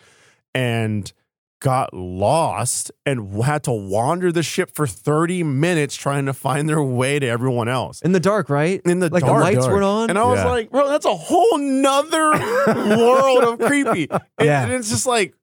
[0.53, 1.11] and
[1.59, 6.83] got lost and had to wander the ship for 30 minutes trying to find their
[6.83, 8.79] way to everyone else In the dark, right?
[8.85, 9.71] in the like dark the lights dark.
[9.71, 10.09] weren't on.
[10.11, 10.45] and I was Yeah.
[10.49, 12.31] like, bro, that's a whole nother
[12.97, 14.07] world of creepy.
[14.11, 14.63] And, Yeah.
[14.63, 15.33] and it's just like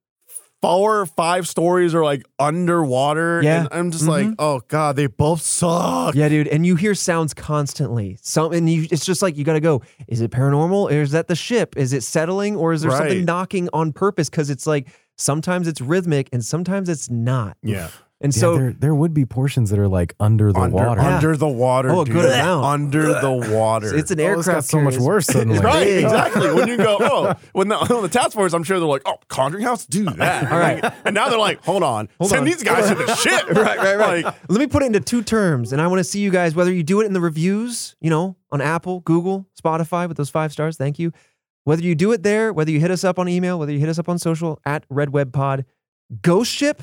[0.63, 3.43] four or five stories are like underwater.
[3.43, 3.61] Yeah.
[3.61, 4.35] And I'm just like, Mhm.
[4.39, 6.15] oh God, they both suck.
[6.15, 8.17] Yeah, dude, and you hear sounds constantly.
[8.23, 9.83] Some, and you, it's just like you got to go.
[10.09, 10.91] Is it paranormal?
[10.91, 11.77] Or is that the ship?
[11.77, 14.31] Is it settling, or is there something knocking on purpose?
[14.31, 17.57] Because it's like sometimes it's rhythmic and sometimes it's not.
[17.63, 17.89] Yeah.
[18.21, 21.03] And Yeah, so, there, there would be portions that are like under the under, water.
[21.03, 21.17] Yeah.
[21.17, 21.91] under the water.
[21.91, 22.15] Oh, a dude.
[22.15, 22.65] good amount.
[22.65, 23.95] Under the water.
[23.95, 24.47] it's an Oh, this aircraft.
[24.47, 25.07] got so much carrier.
[25.07, 25.59] worse suddenly.
[25.59, 26.05] Right, big.
[26.05, 26.51] exactly.
[26.55, 29.17] When you go, oh, when the, on the task force, I'm sure they're like, oh,
[29.29, 30.51] Conjuring House, do that.
[30.51, 30.83] All right.
[31.05, 32.45] And now they're like, hold on, Hold send on.
[32.47, 33.47] these guys to the ship.
[33.51, 34.25] right, right, right.
[34.25, 36.55] Like, Let me put it into two terms, and I want to see you guys
[36.55, 40.31] whether you do it in the reviews, you know, on Apple, Google, Spotify with those
[40.31, 40.77] five stars.
[40.79, 41.13] Thank you.
[41.65, 43.89] Whether you do it there, whether you hit us up on email, whether you hit
[43.89, 45.65] us up on social at Red Web Pod,
[46.23, 46.83] Ghost Ship,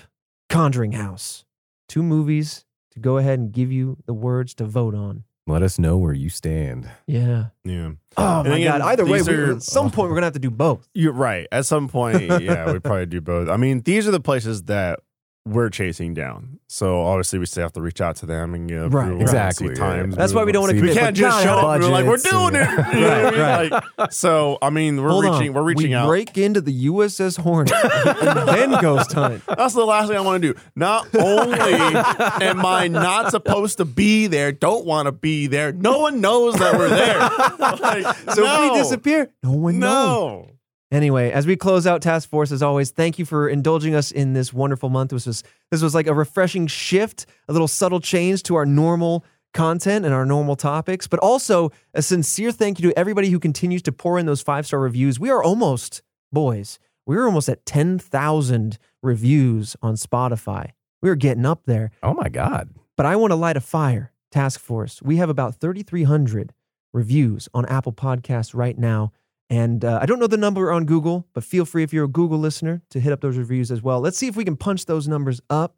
[0.49, 1.45] Conjuring House,
[1.87, 5.23] two movies to go ahead and give you the words to vote on.
[5.47, 6.89] Let us know where you stand.
[7.07, 7.47] Yeah.
[7.63, 7.91] Yeah.
[8.17, 8.81] Oh And my again, god.
[8.81, 10.87] Either way, we, are- at some point we're gonna have to do both.
[10.93, 11.47] You're right.
[11.51, 13.49] At some point, yeah, we probably do both.
[13.49, 14.99] I mean, these are the places that
[15.45, 16.59] we're chasing down.
[16.67, 19.19] So obviously, we still have to reach out to them and give Right.
[19.19, 19.87] Exactly, see yeah.
[19.87, 20.15] times.
[20.15, 22.05] That's why we don't want to See, we can't just God, show up we're like,
[22.05, 22.69] we're budgets doing it.
[22.93, 23.81] You know what I Right, mean?
[23.97, 25.53] Like, so, I mean, we're Hold reaching, on.
[25.55, 26.07] we're reaching we out.
[26.07, 29.43] break into the USS Hornet and then ghost hunt.
[29.57, 30.59] That's the last thing I want to do.
[30.75, 35.99] Not only am I not supposed to be there, don't want to be there, no
[35.99, 37.19] one knows that we're there.
[37.59, 40.47] Like, So no, if we disappear, no one knows.
[40.91, 44.33] Anyway, as we close out Task Force, as always, thank you for indulging us in
[44.33, 45.11] this wonderful month.
[45.11, 49.23] This was this was like a refreshing shift, a little subtle change to our normal
[49.53, 53.81] content and our normal topics, but also a sincere thank you to everybody who continues
[53.83, 55.17] to pour in those five star reviews.
[55.17, 60.71] We are almost, boys, we are almost at ten thousand reviews on Spotify.
[61.01, 61.91] We are getting up there.
[62.03, 62.69] Oh my God.
[62.97, 65.01] But I want to light a fire, Task Force.
[65.01, 66.53] We have about 3,300
[66.93, 69.11] reviews on Apple Podcasts right now.
[69.51, 72.07] And uh, I don't know the number on Google, but feel free if you're a
[72.07, 73.99] Google listener to hit up those reviews as well.
[73.99, 75.75] Let's see if we can punch those numbers up.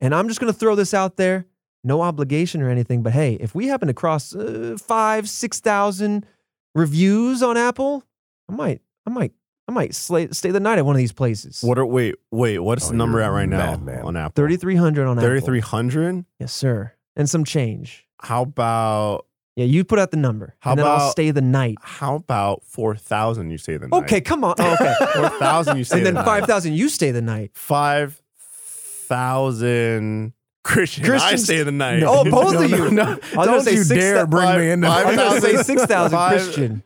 [0.00, 1.44] And I'm just going to throw this out there.
[1.82, 6.24] No obligation or anything, but hey, if we happen to cross uh, five, 6,000
[6.74, 8.04] reviews on Apple,
[8.48, 9.32] I might, I might,
[9.66, 11.62] I might slay, stay the night at one of these places.
[11.62, 14.02] What are, wait, wait, what's Oh, the number at right now madman.
[14.04, 14.32] on Apple?
[14.36, 15.28] 3,300 on Apple.
[15.28, 16.24] 3,300?
[16.38, 16.92] Yes, sir.
[17.16, 18.06] And some change.
[18.20, 20.54] How about, Yeah, you put out the number.
[20.60, 21.76] How and then I'll about- stay the night.
[21.82, 24.04] how about 4,000 you stay the night?
[24.04, 24.54] Okay, come on.
[24.58, 24.94] Oh, okay.
[25.14, 25.96] 4,000 you stay.
[25.98, 26.40] and then the night.
[26.40, 27.50] 5,000, you stay the night.
[27.54, 30.32] 5,000
[30.62, 31.10] Christian.
[31.10, 32.02] I stay the night.
[32.04, 32.90] Oh, both No, of you.
[32.90, 33.02] no.
[33.02, 35.56] I was gonna Don't say you six dare bring me into five- I was going
[35.56, 36.82] to say 6,000 Christian.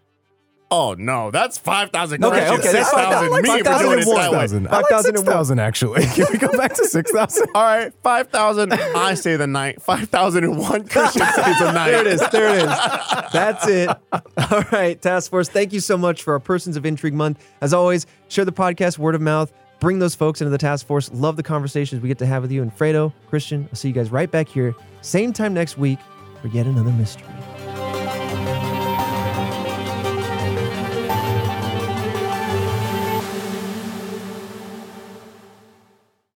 [0.77, 3.43] Oh, no, that's 5,000 Okay, okay, 6,000 fine.
[3.43, 4.39] me for 5,000 doing it that way.
[4.39, 4.68] 6,000.
[4.68, 6.07] 5,000 like 6,000 actually.
[6.14, 7.47] Can we go back to 6,000?
[7.55, 9.81] All right, 5,000 I say the night.
[9.83, 11.91] 5,001 Christian stays the night.
[11.91, 12.29] There it is.
[12.31, 12.79] There it is.
[13.33, 13.89] That's it.
[14.12, 17.45] All right, Task Force, thank you so much for our Persons of Intrigue month.
[17.61, 19.53] As always, share the podcast word of mouth.
[19.81, 21.11] Bring those folks into the task force.
[21.12, 22.62] Love the conversations we get to have with you.
[22.62, 25.99] And Fredo, Christian, I'll see you guys right back here, same time next week
[26.41, 27.34] for yet another mystery.